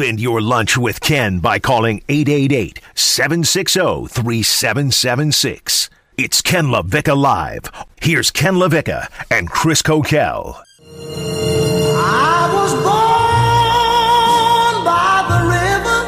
Spend 0.00 0.16
your 0.18 0.40
lunch 0.40 0.78
with 0.78 1.02
Ken 1.02 1.40
by 1.40 1.58
calling 1.58 2.02
888 2.08 2.80
760 2.94 4.06
3776. 4.06 5.90
It's 6.16 6.40
Ken 6.40 6.68
LaVicka 6.68 7.14
Live. 7.14 7.64
Here's 8.00 8.30
Ken 8.30 8.54
LaVicka 8.54 9.08
and 9.30 9.50
Chris 9.50 9.82
Kokell. 9.82 10.62
I 11.98 12.50
was 12.54 12.72
born 12.72 12.90
by 14.86 15.22
the 15.28 15.40
river 15.52 16.00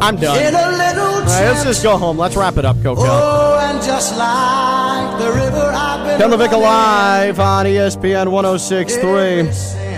I'm 0.00 0.14
done. 0.14 0.40
in 0.40 0.54
a 0.54 0.70
little 0.70 1.02
All 1.02 1.22
right, 1.22 1.46
let's 1.46 1.64
just 1.64 1.82
go 1.82 1.96
home. 1.96 2.16
Let's 2.16 2.36
wrap 2.36 2.58
it 2.58 2.64
up, 2.64 2.80
Coco. 2.84 3.02
Oh, 3.02 3.58
and 3.60 3.82
just 3.82 4.16
like 4.16 5.18
the 5.18 5.32
river 5.32 5.72
I've 5.74 6.06
been 6.06 6.20
Ken 6.20 6.30
LaVicka 6.30 6.60
live 6.62 7.40
on 7.40 7.66
ESPN 7.66 8.30
1063. 8.30 9.90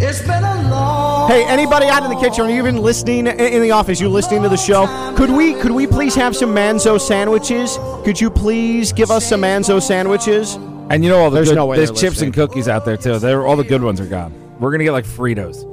Hey, 0.00 1.44
anybody 1.48 1.86
out 1.86 2.04
in 2.04 2.10
the 2.10 2.16
kitchen? 2.20 2.46
Are 2.46 2.50
you 2.50 2.56
even 2.58 2.76
listening 2.78 3.26
in 3.26 3.40
in 3.40 3.62
the 3.62 3.72
office? 3.72 4.00
You 4.00 4.08
listening 4.08 4.42
to 4.42 4.48
the 4.48 4.56
show? 4.56 4.86
Could 5.16 5.30
we 5.30 5.54
could 5.54 5.72
we 5.72 5.86
please 5.88 6.14
have 6.14 6.36
some 6.36 6.54
Manzo 6.54 7.00
sandwiches? 7.00 7.76
Could 8.04 8.20
you 8.20 8.30
please 8.30 8.92
give 8.92 9.10
us 9.10 9.28
some 9.28 9.42
Manzo 9.42 9.82
sandwiches? 9.82 10.54
And 10.90 11.02
you 11.04 11.10
know 11.10 11.18
all 11.18 11.30
the 11.30 11.34
There's 11.34 11.48
good, 11.48 11.56
no 11.56 11.66
way 11.66 11.76
there's 11.78 11.90
chips 11.90 12.02
listening. 12.02 12.26
and 12.28 12.34
cookies 12.34 12.68
out 12.68 12.84
there 12.84 12.96
too. 12.96 13.18
They're 13.18 13.44
all 13.46 13.56
the 13.56 13.64
good 13.64 13.82
ones 13.82 14.00
are 14.00 14.06
gone. 14.06 14.32
We're 14.60 14.70
gonna 14.70 14.84
get 14.84 14.92
like 14.92 15.04
Fritos. 15.04 15.64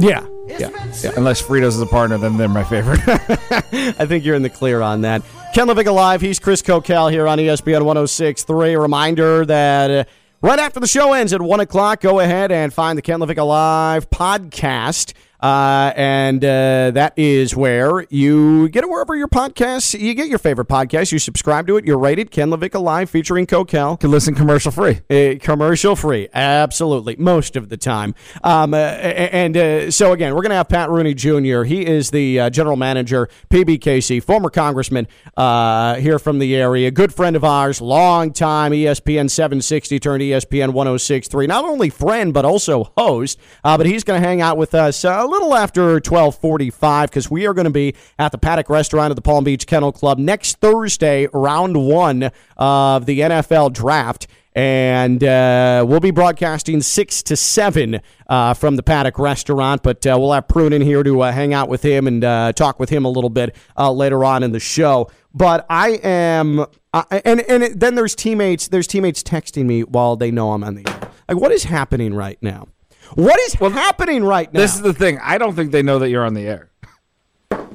Yeah. 0.00 0.26
Yeah, 0.48 0.70
yeah. 1.02 1.12
Unless 1.16 1.42
Fritos 1.42 1.68
is 1.68 1.80
a 1.82 1.86
partner, 1.86 2.16
then 2.16 2.38
they're 2.38 2.48
my 2.48 2.64
favorite. 2.64 3.00
I 3.06 4.06
think 4.06 4.24
you're 4.24 4.34
in 4.34 4.40
the 4.42 4.48
clear 4.48 4.80
on 4.80 5.02
that. 5.02 5.20
Ken 5.54 5.66
LaVicka 5.68 5.92
Live. 5.92 6.22
He's 6.22 6.38
Chris 6.38 6.62
Kokell 6.62 7.10
here 7.12 7.28
on 7.28 7.36
ESPN 7.38 7.82
106.3. 7.82 8.80
Reminder 8.80 9.44
that 9.44 9.90
uh, 9.90 10.04
right 10.40 10.58
after 10.58 10.80
the 10.80 10.86
show 10.86 11.12
ends 11.12 11.32
at 11.32 11.42
1 11.42 11.60
o'clock, 11.60 12.00
go 12.00 12.20
ahead 12.20 12.52
and 12.52 12.72
find 12.72 12.96
the 12.96 13.02
Ken 13.02 13.20
LaVicka 13.20 13.46
Live 13.46 14.10
podcast. 14.10 15.12
Uh, 15.40 15.92
and 15.96 16.44
uh, 16.44 16.90
that 16.92 17.12
is 17.16 17.54
where 17.54 18.06
you 18.10 18.68
get 18.70 18.84
it 18.84 18.90
wherever 18.90 19.14
your 19.14 19.28
podcasts, 19.28 19.98
you 19.98 20.14
get 20.14 20.28
your 20.28 20.38
favorite 20.38 20.68
podcast. 20.68 21.12
You 21.12 21.18
subscribe 21.18 21.66
to 21.68 21.76
it. 21.76 21.84
You're 21.84 21.98
rated. 21.98 22.30
Ken 22.30 22.50
LaVicka 22.50 22.80
Live 22.80 23.10
featuring 23.10 23.46
Kokell. 23.46 24.00
Can 24.00 24.10
listen 24.10 24.34
commercial 24.34 24.72
free. 24.72 25.00
Uh, 25.10 25.38
commercial 25.40 25.94
free, 25.94 26.28
absolutely, 26.34 27.16
most 27.16 27.56
of 27.56 27.68
the 27.68 27.76
time. 27.76 28.14
Um, 28.42 28.74
uh, 28.74 28.76
and 28.76 29.56
uh, 29.56 29.90
so 29.90 30.12
again, 30.12 30.34
we're 30.34 30.42
going 30.42 30.50
to 30.50 30.56
have 30.56 30.68
Pat 30.68 30.90
Rooney 30.90 31.14
Jr. 31.14 31.62
He 31.62 31.86
is 31.86 32.10
the 32.10 32.40
uh, 32.40 32.50
general 32.50 32.76
manager, 32.76 33.28
PBKC, 33.50 34.22
former 34.22 34.50
congressman 34.50 35.06
uh, 35.36 35.96
here 35.96 36.18
from 36.18 36.38
the 36.38 36.56
area, 36.56 36.90
good 36.90 37.14
friend 37.14 37.36
of 37.36 37.44
ours, 37.44 37.80
long 37.80 38.32
time 38.32 38.72
ESPN 38.72 39.30
760 39.30 40.00
turned 40.00 40.22
ESPN 40.22 40.72
106.3. 40.72 41.46
Not 41.46 41.64
only 41.64 41.90
friend 41.90 42.32
but 42.34 42.44
also 42.44 42.92
host. 42.96 43.38
Uh, 43.64 43.76
but 43.76 43.86
he's 43.86 44.04
going 44.04 44.20
to 44.20 44.26
hang 44.26 44.40
out 44.40 44.56
with 44.56 44.74
us 44.74 45.04
little 45.28 45.54
after 45.54 46.00
12:45 46.00 47.10
because 47.10 47.30
we 47.30 47.46
are 47.46 47.54
going 47.54 47.66
to 47.66 47.70
be 47.70 47.94
at 48.18 48.32
the 48.32 48.38
Paddock 48.38 48.68
Restaurant 48.68 49.10
at 49.10 49.16
the 49.16 49.22
Palm 49.22 49.44
Beach 49.44 49.66
Kennel 49.66 49.92
Club 49.92 50.18
next 50.18 50.58
Thursday, 50.58 51.28
round 51.32 51.76
one 51.76 52.30
of 52.56 53.06
the 53.06 53.20
NFL 53.20 53.72
Draft 53.72 54.26
and 54.58 55.22
uh, 55.22 55.84
we'll 55.86 56.00
be 56.00 56.10
broadcasting 56.10 56.80
six 56.82 57.22
to 57.22 57.36
seven 57.36 58.00
uh, 58.26 58.54
from 58.54 58.74
the 58.74 58.82
Paddock 58.82 59.16
Restaurant. 59.16 59.84
But 59.84 60.04
uh, 60.04 60.16
we'll 60.18 60.32
have 60.32 60.48
Prune 60.48 60.72
in 60.72 60.82
here 60.82 61.04
to 61.04 61.20
uh, 61.20 61.30
hang 61.30 61.54
out 61.54 61.68
with 61.68 61.82
him 61.82 62.08
and 62.08 62.24
uh, 62.24 62.52
talk 62.52 62.80
with 62.80 62.88
him 62.88 63.04
a 63.04 63.08
little 63.08 63.30
bit 63.30 63.54
uh, 63.76 63.92
later 63.92 64.24
on 64.24 64.42
in 64.42 64.50
the 64.50 64.58
show. 64.58 65.12
But 65.32 65.64
I 65.70 66.00
am, 66.02 66.66
and 66.92 67.40
and 67.42 67.80
then 67.80 67.94
there's 67.94 68.16
teammates. 68.16 68.66
There's 68.66 68.88
teammates 68.88 69.22
texting 69.22 69.66
me 69.66 69.84
while 69.84 70.16
they 70.16 70.32
know 70.32 70.50
I'm 70.50 70.64
on 70.64 70.74
the 70.74 70.88
air. 70.88 71.10
Like, 71.28 71.38
what 71.38 71.52
is 71.52 71.62
happening 71.62 72.12
right 72.12 72.38
now? 72.42 72.66
What 73.14 73.38
is 73.40 73.54
happening 73.54 74.24
right 74.24 74.52
now? 74.52 74.60
This 74.60 74.74
is 74.74 74.82
the 74.82 74.92
thing. 74.92 75.18
I 75.22 75.38
don't 75.38 75.54
think 75.54 75.72
they 75.72 75.82
know 75.82 75.98
that 75.98 76.10
you're 76.10 76.24
on 76.24 76.34
the 76.34 76.46
air. 76.46 76.70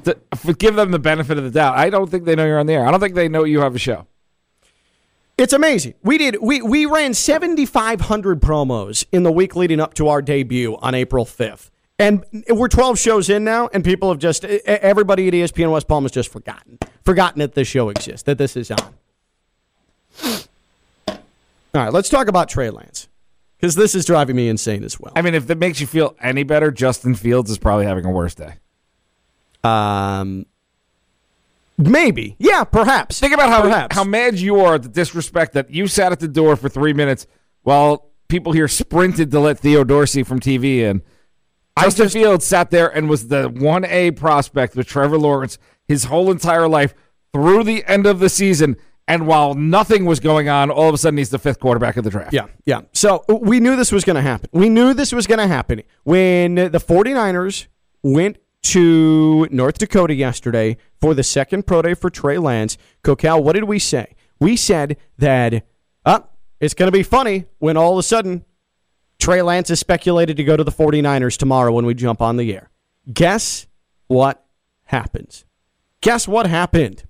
To- 0.04 0.18
give 0.58 0.74
them 0.76 0.90
the 0.90 0.98
benefit 0.98 1.38
of 1.38 1.44
the 1.44 1.50
doubt. 1.50 1.76
I 1.78 1.90
don't 1.90 2.10
think 2.10 2.24
they 2.24 2.36
know 2.36 2.44
you're 2.44 2.58
on 2.58 2.66
the 2.66 2.74
air. 2.74 2.86
I 2.86 2.90
don't 2.90 3.00
think 3.00 3.14
they 3.14 3.28
know 3.28 3.44
you 3.44 3.60
have 3.60 3.74
a 3.74 3.78
show. 3.78 4.06
It's 5.36 5.52
amazing. 5.52 5.94
We 6.02 6.16
did 6.18 6.36
we 6.40 6.62
we 6.62 6.86
ran 6.86 7.12
7500 7.12 8.40
promos 8.40 9.04
in 9.10 9.24
the 9.24 9.32
week 9.32 9.56
leading 9.56 9.80
up 9.80 9.94
to 9.94 10.08
our 10.08 10.22
debut 10.22 10.76
on 10.76 10.94
April 10.94 11.24
5th. 11.24 11.70
And 11.98 12.24
we're 12.48 12.68
12 12.68 12.98
shows 12.98 13.28
in 13.28 13.42
now 13.44 13.68
and 13.72 13.84
people 13.84 14.10
have 14.10 14.18
just 14.18 14.44
everybody 14.44 15.26
at 15.26 15.34
ESPN 15.34 15.72
West 15.72 15.88
Palm 15.88 16.04
has 16.04 16.12
just 16.12 16.30
forgotten. 16.30 16.78
Forgotten 17.04 17.40
that 17.40 17.54
this 17.54 17.66
show 17.66 17.88
exists, 17.88 18.22
that 18.24 18.38
this 18.38 18.56
is 18.56 18.70
on. 18.70 18.94
All 21.08 21.16
right, 21.82 21.92
let's 21.92 22.08
talk 22.08 22.28
about 22.28 22.48
Trey 22.48 22.70
Lance. 22.70 23.08
Cuz 23.64 23.76
this 23.76 23.94
is 23.94 24.04
driving 24.04 24.36
me 24.36 24.50
insane 24.50 24.84
as 24.84 25.00
well. 25.00 25.14
I 25.16 25.22
mean, 25.22 25.34
if 25.34 25.46
that 25.46 25.56
makes 25.56 25.80
you 25.80 25.86
feel 25.86 26.14
any 26.20 26.42
better, 26.42 26.70
Justin 26.70 27.14
Fields 27.14 27.50
is 27.50 27.56
probably 27.56 27.86
having 27.86 28.04
a 28.04 28.10
worse 28.10 28.34
day. 28.34 28.56
Um 29.62 30.44
maybe. 31.78 32.36
Yeah, 32.38 32.64
perhaps. 32.64 33.18
Think 33.18 33.32
about 33.32 33.48
how 33.48 33.62
perhaps. 33.62 33.96
how 33.96 34.04
mad 34.04 34.38
you 34.38 34.60
are 34.60 34.74
at 34.74 34.82
the 34.82 34.90
disrespect 34.90 35.54
that 35.54 35.70
you 35.70 35.86
sat 35.86 36.12
at 36.12 36.20
the 36.20 36.28
door 36.28 36.56
for 36.56 36.68
three 36.68 36.92
minutes 36.92 37.26
while 37.62 38.10
people 38.28 38.52
here 38.52 38.68
sprinted 38.68 39.30
to 39.30 39.40
let 39.40 39.60
Theo 39.60 39.82
Dorsey 39.82 40.24
from 40.24 40.40
TV 40.40 40.80
in. 40.80 41.00
Justin 41.80 42.10
Fields 42.10 42.44
sat 42.44 42.70
there 42.70 42.94
and 42.94 43.08
was 43.08 43.28
the 43.28 43.48
one 43.48 43.86
A 43.86 44.10
prospect 44.10 44.76
with 44.76 44.86
Trevor 44.86 45.16
Lawrence 45.16 45.56
his 45.88 46.04
whole 46.04 46.30
entire 46.30 46.68
life 46.68 46.92
through 47.32 47.64
the 47.64 47.82
end 47.86 48.04
of 48.04 48.18
the 48.18 48.28
season. 48.28 48.76
And 49.06 49.26
while 49.26 49.54
nothing 49.54 50.06
was 50.06 50.18
going 50.18 50.48
on, 50.48 50.70
all 50.70 50.88
of 50.88 50.94
a 50.94 50.98
sudden 50.98 51.18
he's 51.18 51.30
the 51.30 51.38
fifth 51.38 51.60
quarterback 51.60 51.96
of 51.96 52.04
the 52.04 52.10
draft. 52.10 52.32
Yeah, 52.32 52.46
yeah. 52.64 52.82
So 52.92 53.24
we 53.28 53.60
knew 53.60 53.76
this 53.76 53.92
was 53.92 54.04
going 54.04 54.16
to 54.16 54.22
happen. 54.22 54.48
We 54.52 54.68
knew 54.70 54.94
this 54.94 55.12
was 55.12 55.26
going 55.26 55.40
to 55.40 55.46
happen. 55.46 55.82
When 56.04 56.54
the 56.54 56.70
49ers 56.70 57.66
went 58.02 58.38
to 58.62 59.46
North 59.50 59.76
Dakota 59.76 60.14
yesterday 60.14 60.78
for 61.00 61.12
the 61.12 61.22
second 61.22 61.66
pro 61.66 61.82
day 61.82 61.92
for 61.92 62.08
Trey 62.08 62.38
Lance, 62.38 62.78
Kokell, 63.02 63.42
what 63.42 63.52
did 63.52 63.64
we 63.64 63.78
say? 63.78 64.14
We 64.40 64.56
said 64.56 64.96
that, 65.18 65.66
uh, 66.06 66.20
it's 66.60 66.72
going 66.74 66.88
to 66.88 66.92
be 66.96 67.02
funny 67.02 67.44
when 67.58 67.76
all 67.76 67.92
of 67.92 67.98
a 67.98 68.02
sudden 68.02 68.44
Trey 69.18 69.42
Lance 69.42 69.68
is 69.68 69.80
speculated 69.80 70.38
to 70.38 70.44
go 70.44 70.56
to 70.56 70.64
the 70.64 70.72
49ers 70.72 71.36
tomorrow 71.36 71.72
when 71.72 71.84
we 71.84 71.92
jump 71.92 72.22
on 72.22 72.36
the 72.38 72.54
air. 72.54 72.70
Guess 73.12 73.66
what 74.06 74.44
happens? 74.84 75.44
Guess 76.00 76.26
what 76.26 76.46
happened? 76.46 77.04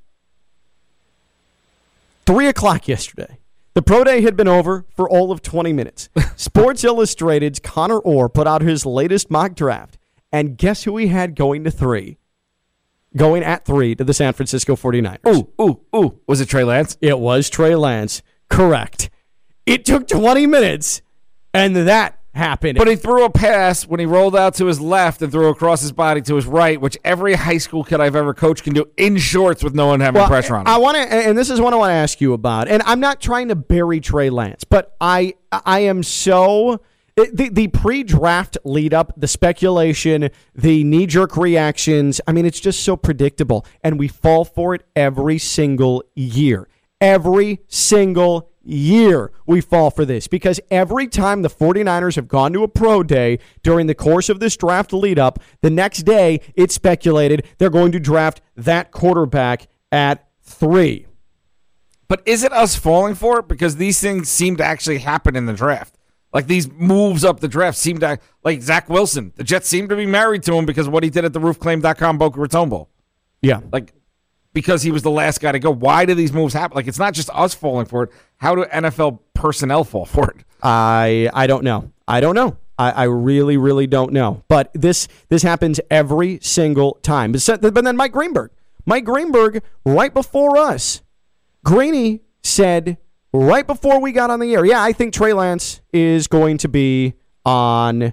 Three 2.27 2.47
o'clock 2.47 2.89
yesterday. 2.89 3.39
The 3.75 3.83
pro 3.83 4.05
day 4.05 4.23
had 4.23 4.37
been 4.37 4.49
over 4.49 4.87
for 4.97 5.09
all 5.09 5.31
of 5.31 5.43
20 5.43 5.73
minutes. 5.73 6.09
Sports 6.37 6.85
Illustrated's 6.85 7.59
Connor 7.59 7.99
Orr 7.99 8.29
put 8.29 8.47
out 8.47 8.63
his 8.63 8.87
latest 8.87 9.31
mock 9.31 9.55
draft. 9.55 9.99
And 10.33 10.57
guess 10.57 10.85
who 10.85 10.97
he 10.97 11.09
had 11.09 11.37
going 11.37 11.65
to 11.65 11.71
three? 11.71 12.19
Going 13.17 13.45
at 13.45 13.65
three 13.65 13.95
to 13.95 14.05
the 14.05 14.15
San 14.15 14.33
Francisco 14.33 14.75
49ers. 14.75 15.19
Ooh, 15.27 15.49
ooh, 15.61 15.81
ooh. 15.95 16.21
Was 16.27 16.41
it 16.41 16.49
Trey 16.49 16.65
Lance? 16.65 16.97
It 17.01 17.19
was 17.19 17.51
Trey 17.51 17.77
Lance. 17.77 18.23
Correct. 18.49 19.11
It 19.67 19.85
took 19.85 20.09
20 20.09 20.47
minutes, 20.47 21.03
and 21.53 21.77
that 21.77 22.19
happened. 22.35 22.79
But 22.79 22.89
he 22.89 22.97
threw 22.97 23.25
a 23.25 23.31
pass 23.31 23.87
when 23.87 24.01
he 24.01 24.07
rolled 24.07 24.37
out 24.37 24.55
to 24.55 24.67
his 24.67 24.81
left 24.81 25.23
and 25.23 25.31
threw 25.31 25.49
across 25.49 25.81
his 25.81 25.93
body 25.93 26.21
to 26.23 26.37
his 26.37 26.47
right, 26.47 26.81
which 26.81 26.99
every 27.05 27.35
high 27.35 27.59
school 27.59 27.85
kid 27.85 28.01
I've 28.01 28.17
ever 28.17 28.35
coached 28.35 28.65
can 28.65 28.75
do 28.75 28.87
in 28.97 29.17
shorts 29.17 29.63
with 29.63 29.75
no 29.75 29.87
one 29.87 30.01
having 30.01 30.21
Well, 30.21 30.29
pressure 30.29 30.57
on 30.57 30.63
him. 30.63 30.67
I 30.69 30.79
want 30.79 30.97
to, 30.97 31.03
and 31.03 31.37
this 31.39 31.51
is 31.51 31.61
what 31.61 31.73
I 31.73 31.77
want 31.77 31.91
to 31.91 31.95
ask 31.95 32.21
you 32.21 32.33
about. 32.33 32.69
And 32.69 32.83
I'm 32.85 33.01
not 33.01 33.21
trying 33.21 33.49
to 33.49 33.55
bury 33.55 34.01
Trey 34.01 34.31
Lance, 34.31 34.65
but 34.65 34.97
I, 35.01 35.35
I 35.53 35.81
am 35.81 36.03
so 36.03 36.81
the 37.17 37.49
the 37.53 37.69
pre-draft 37.69 38.59
lead 38.65 38.93
up, 38.93 39.13
the 39.17 39.29
speculation, 39.29 40.31
the 40.55 40.83
knee-jerk 40.83 41.37
reactions. 41.37 42.21
I 42.27 42.33
mean, 42.33 42.45
it's 42.45 42.59
just 42.59 42.83
so 42.83 42.97
predictable, 42.97 43.65
and 43.83 43.99
we 43.99 44.09
fall 44.09 44.45
for 44.45 44.75
it 44.75 44.83
every 44.97 45.39
single 45.39 46.03
year. 46.15 46.69
Every 47.05 47.61
single 47.69 48.51
year 48.63 49.31
we 49.47 49.61
fall 49.61 49.91
for 49.91 50.07
this 50.07 50.27
because 50.27 50.59
every 50.71 51.07
time 51.07 51.43
the 51.43 51.51
49ers 51.51 52.17
have 52.17 52.29
gone 52.29 52.55
to 52.55 52.63
a 52.63 52.69
pro 52.69 53.03
day 53.03 53.39
during 53.63 53.87
the 53.87 53.95
course 53.95 54.31
of 54.31 54.41
this 54.41 54.57
draft 54.57 54.93
lead 54.95 55.19
up, 55.19 55.39
the 55.61 55.69
next 55.69 56.05
day 56.05 56.41
it's 56.55 56.75
speculated 56.75 57.47
they're 57.59 57.69
going 57.69 57.93
to 57.93 58.01
draft 58.01 58.41
that 58.57 58.91
quarterback 58.91 59.69
at 59.93 60.27
three. 60.41 61.07
But 62.09 62.23
is 62.25 62.43
it 62.43 62.53
us 62.53 62.75
falling 62.75 63.15
for 63.15 63.41
it? 63.41 63.49
Because 63.49 63.77
these 63.77 64.01
things 64.01 64.31
seem 64.31 64.57
to 64.57 64.65
actually 64.65 64.99
happen 64.99 65.37
in 65.37 65.45
the 65.45 65.53
draft. 65.53 65.99
Like 66.33 66.47
these 66.47 66.71
moves 66.73 67.23
up 67.23 67.41
the 67.41 67.49
draft 67.49 67.77
seem 67.77 67.99
to, 67.99 68.19
like 68.43 68.63
Zach 68.63 68.89
Wilson. 68.89 69.33
The 69.37 69.45
Jets 69.45 69.69
seem 69.69 69.89
to 69.89 69.97
be 69.97 70.07
married 70.07 70.43
to 70.45 70.55
him 70.55 70.65
because 70.65 70.87
of 70.87 70.93
what 70.95 71.05
he 71.05 71.11
did 71.11 71.27
at 71.27 71.35
the 71.35 71.41
roofclaim.com 71.41 72.17
Boca 72.17 72.41
Raton 72.41 72.71
Bowl. 72.71 72.91
Yeah. 73.43 73.61
Like, 73.71 73.93
because 74.55 74.83
he 74.83 74.91
was 74.91 75.03
the 75.03 75.11
last 75.11 75.41
guy 75.41 75.53
to 75.53 75.59
go. 75.59 75.71
Why 75.71 76.07
do 76.07 76.15
these 76.15 76.33
moves 76.33 76.55
happen? 76.55 76.77
Like, 76.77 76.87
it's 76.87 76.99
not 76.99 77.13
just 77.13 77.29
us 77.35 77.53
falling 77.53 77.87
for 77.87 78.05
it. 78.05 78.11
How 78.39 78.55
do 78.55 78.65
NFL 78.65 79.19
personnel 79.35 79.85
fall 79.85 80.07
for 80.07 80.31
it? 80.31 80.45
I 80.63 81.29
I 81.35 81.47
don't 81.47 81.65
know. 81.65 81.93
I 82.09 82.21
don't 82.21 82.35
know. 82.35 82.57
I, 82.79 82.91
I 82.91 83.05
really, 83.05 83.57
really 83.57 83.87
don't 83.87 84.13
know. 84.13 84.43
But 84.49 84.71
this 84.73 85.09
this 85.29 85.43
happens 85.43 85.81
every 85.91 86.39
single 86.41 86.99
time. 87.03 87.33
But 87.33 87.61
but 87.61 87.85
then 87.85 87.97
Mike 87.97 88.13
Greenberg, 88.13 88.51
Mike 88.87 89.05
Greenberg, 89.05 89.63
right 89.85 90.13
before 90.13 90.57
us, 90.57 91.03
Greeny 91.65 92.23
said 92.43 92.99
right 93.33 93.67
before 93.67 94.01
we 94.01 94.13
got 94.13 94.31
on 94.31 94.41
the 94.41 94.55
air, 94.55 94.65
yeah, 94.65 94.83
I 94.83 94.93
think 94.93 95.13
Trey 95.13 95.33
Lance 95.33 95.81
is 95.93 96.27
going 96.29 96.59
to 96.59 96.69
be 96.69 97.15
on 97.45 98.13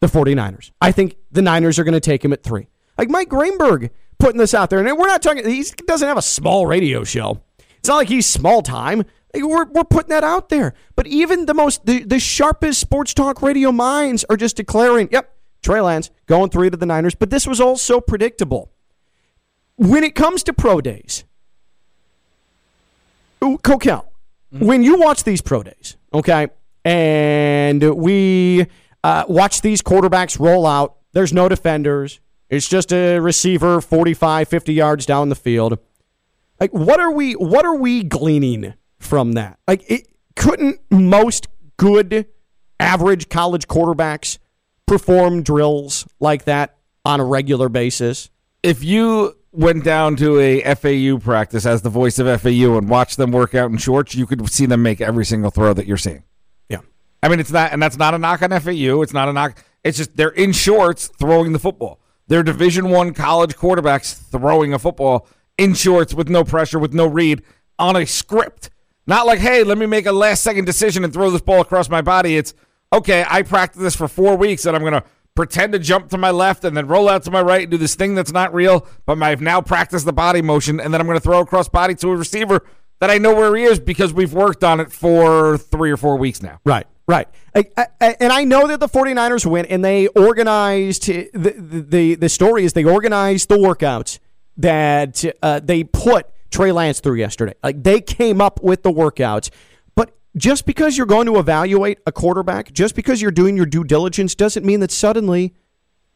the 0.00 0.06
49ers. 0.06 0.72
I 0.80 0.92
think 0.92 1.16
the 1.30 1.42
Niners 1.42 1.78
are 1.78 1.84
going 1.84 1.94
to 1.94 2.00
take 2.00 2.24
him 2.24 2.32
at 2.32 2.42
three. 2.42 2.68
Like 2.98 3.10
Mike 3.10 3.28
Greenberg 3.28 3.90
putting 4.18 4.38
this 4.38 4.54
out 4.54 4.70
there. 4.70 4.78
And 4.78 4.98
we're 4.98 5.06
not 5.06 5.22
talking, 5.22 5.48
he 5.48 5.64
doesn't 5.86 6.06
have 6.06 6.16
a 6.16 6.22
small 6.22 6.66
radio 6.66 7.04
show. 7.04 7.40
It's 7.78 7.88
not 7.88 7.96
like 7.96 8.08
he's 8.08 8.26
small 8.26 8.62
time. 8.62 9.04
We're, 9.34 9.66
we're 9.66 9.84
putting 9.84 10.10
that 10.10 10.24
out 10.24 10.48
there. 10.48 10.74
But 10.94 11.06
even 11.06 11.46
the 11.46 11.54
most, 11.54 11.84
the, 11.86 12.02
the 12.02 12.18
sharpest 12.18 12.80
sports 12.80 13.14
talk 13.14 13.42
radio 13.42 13.70
minds 13.72 14.24
are 14.30 14.36
just 14.36 14.56
declaring, 14.56 15.08
yep, 15.12 15.34
Trey 15.62 15.80
Lance 15.80 16.10
going 16.26 16.50
three 16.50 16.70
to 16.70 16.76
the 16.76 16.86
Niners. 16.86 17.14
But 17.14 17.30
this 17.30 17.46
was 17.46 17.60
all 17.60 17.76
so 17.76 18.00
predictable. 18.00 18.72
When 19.76 20.04
it 20.04 20.14
comes 20.14 20.42
to 20.44 20.52
pro 20.52 20.80
days, 20.80 21.24
Kokell, 23.42 24.06
mm-hmm. 24.54 24.64
when 24.64 24.82
you 24.82 24.98
watch 24.98 25.24
these 25.24 25.42
pro 25.42 25.62
days, 25.62 25.96
okay, 26.14 26.48
and 26.84 27.82
we 27.96 28.66
uh, 29.04 29.24
watch 29.28 29.60
these 29.60 29.82
quarterbacks 29.82 30.40
roll 30.40 30.66
out, 30.66 30.96
there's 31.12 31.32
no 31.32 31.48
defenders. 31.48 32.20
It's 32.48 32.68
just 32.68 32.92
a 32.92 33.18
receiver 33.18 33.80
45, 33.80 34.48
50 34.48 34.72
yards 34.72 35.06
down 35.06 35.28
the 35.28 35.34
field. 35.34 35.78
Like, 36.60 36.72
what 36.72 37.00
are 37.00 37.10
we? 37.10 37.32
What 37.34 37.64
are 37.64 37.76
we 37.76 38.02
gleaning 38.02 38.74
from 38.98 39.32
that? 39.32 39.58
Like, 39.66 39.84
it, 39.90 40.08
couldn't 40.36 40.80
most 40.90 41.48
good, 41.76 42.26
average 42.78 43.28
college 43.28 43.66
quarterbacks 43.66 44.38
perform 44.86 45.42
drills 45.42 46.06
like 46.20 46.44
that 46.44 46.76
on 47.04 47.20
a 47.20 47.24
regular 47.24 47.68
basis? 47.68 48.30
If 48.62 48.84
you 48.84 49.36
went 49.52 49.84
down 49.84 50.16
to 50.16 50.38
a 50.38 50.74
FAU 50.74 51.18
practice 51.18 51.66
as 51.66 51.82
the 51.82 51.90
voice 51.90 52.18
of 52.18 52.40
FAU 52.40 52.76
and 52.76 52.88
watched 52.88 53.16
them 53.16 53.32
work 53.32 53.54
out 53.54 53.70
in 53.70 53.78
shorts, 53.78 54.14
you 54.14 54.26
could 54.26 54.48
see 54.50 54.66
them 54.66 54.82
make 54.82 55.00
every 55.00 55.24
single 55.24 55.50
throw 55.50 55.72
that 55.72 55.86
you're 55.86 55.96
seeing. 55.96 56.22
Yeah. 56.68 56.80
I 57.22 57.28
mean, 57.28 57.40
it's 57.40 57.50
not, 57.50 57.72
and 57.72 57.82
that's 57.82 57.96
not 57.96 58.14
a 58.14 58.18
knock 58.18 58.42
on 58.42 58.50
FAU. 58.50 59.02
It's 59.02 59.14
not 59.14 59.28
a 59.28 59.32
knock. 59.32 59.62
It's 59.82 59.98
just 59.98 60.16
they're 60.16 60.28
in 60.28 60.52
shorts 60.52 61.08
throwing 61.18 61.52
the 61.52 61.58
football. 61.58 62.00
They're 62.28 62.42
Division 62.42 62.90
One 62.90 63.14
college 63.14 63.56
quarterbacks 63.56 64.14
throwing 64.30 64.72
a 64.72 64.78
football 64.78 65.26
in 65.58 65.74
shorts 65.74 66.14
with 66.14 66.28
no 66.28 66.44
pressure, 66.44 66.78
with 66.78 66.92
no 66.92 67.06
read 67.06 67.42
on 67.78 67.96
a 67.96 68.04
script. 68.06 68.70
Not 69.06 69.26
like, 69.26 69.38
hey, 69.38 69.62
let 69.62 69.78
me 69.78 69.86
make 69.86 70.06
a 70.06 70.12
last 70.12 70.42
second 70.42 70.64
decision 70.64 71.04
and 71.04 71.12
throw 71.12 71.30
this 71.30 71.42
ball 71.42 71.60
across 71.60 71.88
my 71.88 72.02
body. 72.02 72.36
It's 72.36 72.54
okay. 72.92 73.24
I 73.28 73.42
practiced 73.42 73.82
this 73.82 73.94
for 73.94 74.08
four 74.08 74.36
weeks, 74.36 74.66
and 74.66 74.76
I'm 74.76 74.82
gonna 74.82 75.04
pretend 75.36 75.74
to 75.74 75.78
jump 75.78 76.08
to 76.08 76.18
my 76.18 76.30
left 76.30 76.64
and 76.64 76.76
then 76.76 76.88
roll 76.88 77.08
out 77.08 77.22
to 77.22 77.30
my 77.30 77.42
right 77.42 77.62
and 77.62 77.70
do 77.70 77.76
this 77.76 77.94
thing 77.94 78.16
that's 78.16 78.32
not 78.32 78.52
real, 78.52 78.84
but 79.04 79.22
I've 79.22 79.40
now 79.40 79.60
practiced 79.60 80.06
the 80.06 80.12
body 80.12 80.42
motion, 80.42 80.80
and 80.80 80.92
then 80.92 81.00
I'm 81.00 81.06
going 81.06 81.18
to 81.18 81.22
throw 81.22 81.40
across 81.40 81.68
body 81.68 81.94
to 81.96 82.08
a 82.08 82.16
receiver 82.16 82.64
that 83.00 83.10
I 83.10 83.18
know 83.18 83.34
where 83.34 83.54
he 83.54 83.64
is 83.64 83.78
because 83.78 84.12
we've 84.12 84.32
worked 84.32 84.64
on 84.64 84.80
it 84.80 84.90
for 84.90 85.58
three 85.58 85.90
or 85.90 85.98
four 85.98 86.16
weeks 86.16 86.42
now. 86.42 86.58
Right. 86.64 86.86
Right. 87.08 87.28
I, 87.54 87.66
I, 87.76 88.16
and 88.20 88.32
I 88.32 88.42
know 88.44 88.66
that 88.66 88.80
the 88.80 88.88
49ers 88.88 89.46
went 89.46 89.68
and 89.70 89.84
they 89.84 90.08
organized 90.08 91.06
the, 91.06 91.54
the, 91.56 92.16
the 92.16 92.28
story 92.28 92.64
is 92.64 92.72
they 92.72 92.84
organized 92.84 93.48
the 93.48 93.56
workouts 93.56 94.18
that 94.56 95.24
uh, 95.42 95.60
they 95.62 95.84
put 95.84 96.26
Trey 96.50 96.72
Lance 96.72 97.00
through 97.00 97.16
yesterday. 97.16 97.54
Like 97.62 97.82
they 97.82 98.00
came 98.00 98.40
up 98.40 98.62
with 98.62 98.82
the 98.82 98.90
workouts 98.90 99.50
But 99.94 100.16
just 100.36 100.66
because 100.66 100.96
you're 100.96 101.06
going 101.06 101.26
to 101.26 101.38
evaluate 101.38 101.98
a 102.06 102.12
quarterback, 102.12 102.72
just 102.72 102.94
because 102.94 103.22
you're 103.22 103.30
doing 103.30 103.56
your 103.56 103.66
due 103.66 103.84
diligence, 103.84 104.34
doesn't 104.34 104.66
mean 104.66 104.80
that 104.80 104.90
suddenly 104.90 105.54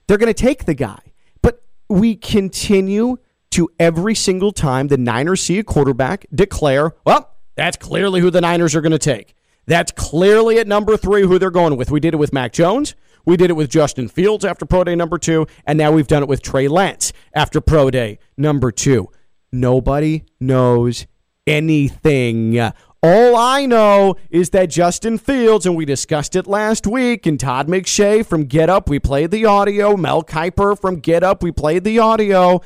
they're 0.06 0.18
going 0.18 0.32
to 0.32 0.42
take 0.42 0.64
the 0.64 0.74
guy. 0.74 1.00
But 1.40 1.62
we 1.88 2.16
continue 2.16 3.18
to 3.52 3.68
every 3.78 4.14
single 4.14 4.52
time 4.52 4.88
the 4.88 4.98
Niners 4.98 5.42
see 5.42 5.58
a 5.58 5.64
quarterback 5.64 6.26
declare, 6.34 6.94
well, 7.04 7.30
that's 7.54 7.76
clearly 7.76 8.20
who 8.20 8.30
the 8.30 8.40
Niners 8.40 8.74
are 8.74 8.80
going 8.80 8.92
to 8.92 8.98
take. 8.98 9.34
That's 9.66 9.92
clearly 9.92 10.58
at 10.58 10.66
number 10.66 10.96
three 10.96 11.22
who 11.22 11.38
they're 11.38 11.50
going 11.50 11.76
with. 11.76 11.90
We 11.90 12.00
did 12.00 12.14
it 12.14 12.18
with 12.18 12.32
Mac 12.32 12.52
Jones. 12.52 12.94
We 13.24 13.36
did 13.36 13.50
it 13.50 13.54
with 13.54 13.70
Justin 13.70 14.08
Fields 14.08 14.44
after 14.44 14.64
Pro 14.64 14.84
Day 14.84 14.96
number 14.96 15.18
two. 15.18 15.46
And 15.66 15.78
now 15.78 15.92
we've 15.92 16.06
done 16.06 16.22
it 16.22 16.28
with 16.28 16.42
Trey 16.42 16.68
Lance 16.68 17.12
after 17.34 17.60
Pro 17.60 17.90
Day 17.90 18.18
number 18.36 18.72
two. 18.72 19.08
Nobody 19.52 20.24
knows 20.40 21.06
anything. 21.46 22.58
All 23.02 23.34
I 23.34 23.64
know 23.64 24.16
is 24.28 24.50
that 24.50 24.66
Justin 24.66 25.16
Fields, 25.16 25.64
and 25.64 25.74
we 25.74 25.86
discussed 25.86 26.36
it 26.36 26.46
last 26.46 26.86
week, 26.86 27.24
and 27.24 27.40
Todd 27.40 27.66
McShay 27.66 28.24
from 28.26 28.44
Get 28.44 28.68
Up, 28.68 28.90
we 28.90 28.98
played 28.98 29.30
the 29.30 29.46
audio. 29.46 29.96
Mel 29.96 30.22
Kiper 30.22 30.78
from 30.78 30.96
Get 30.96 31.22
Up, 31.22 31.42
we 31.42 31.50
played 31.50 31.84
the 31.84 31.98
audio. 31.98 32.60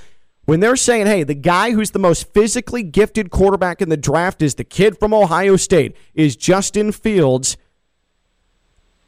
When 0.44 0.60
they're 0.60 0.76
saying, 0.76 1.06
hey, 1.06 1.22
the 1.22 1.34
guy 1.34 1.72
who's 1.72 1.92
the 1.92 1.98
most 1.98 2.32
physically 2.34 2.82
gifted 2.82 3.30
quarterback 3.30 3.80
in 3.80 3.88
the 3.88 3.96
draft 3.96 4.42
is 4.42 4.56
the 4.56 4.64
kid 4.64 4.98
from 4.98 5.14
Ohio 5.14 5.56
State, 5.56 5.96
is 6.14 6.36
Justin 6.36 6.92
Fields, 6.92 7.56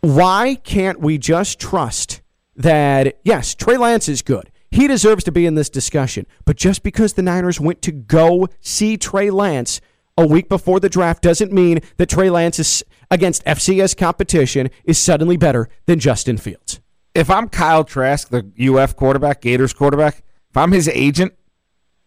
why 0.01 0.55
can't 0.65 1.01
we 1.01 1.19
just 1.19 1.59
trust 1.59 2.23
that, 2.55 3.19
yes, 3.23 3.55
Trey 3.55 3.77
Lance 3.77 4.09
is 4.09 4.23
good? 4.23 4.51
He 4.71 4.89
deserves 4.89 5.25
to 5.25 5.33
be 5.33 5.47
in 5.47 5.55
this 5.55 5.71
discussion. 5.71 6.27
But 6.45 6.57
just 6.57 6.83
because 6.83 7.13
the 7.13 7.23
Niners 7.23 7.61
went 7.61 7.83
to 7.83 7.93
go 7.93 8.49
see 8.61 8.97
Trey 8.97 9.31
Lance, 9.31 9.81
a 10.19 10.27
week 10.27 10.49
before 10.49 10.81
the 10.81 10.89
draft 10.89 11.23
doesn't 11.23 11.53
mean 11.53 11.81
that 11.99 12.09
Trey 12.09 12.31
Lance 12.31 12.59
is 12.59 12.83
against 13.11 13.45
FCS 13.45 13.97
competition 13.97 14.71
is 14.85 14.99
suddenly 14.99 15.37
better 15.37 15.69
than 15.85 15.99
Justin 15.99 16.39
Fields. 16.39 16.81
If 17.15 17.31
I'm 17.31 17.49
Kyle 17.49 17.85
Trask, 17.85 18.29
the 18.29 18.51
UF 18.59 18.97
quarterback, 18.97 19.43
Gators 19.43 19.73
quarterback, 19.73 20.23
if 20.51 20.57
I'm 20.57 20.73
his 20.73 20.89
agent, 20.89 21.35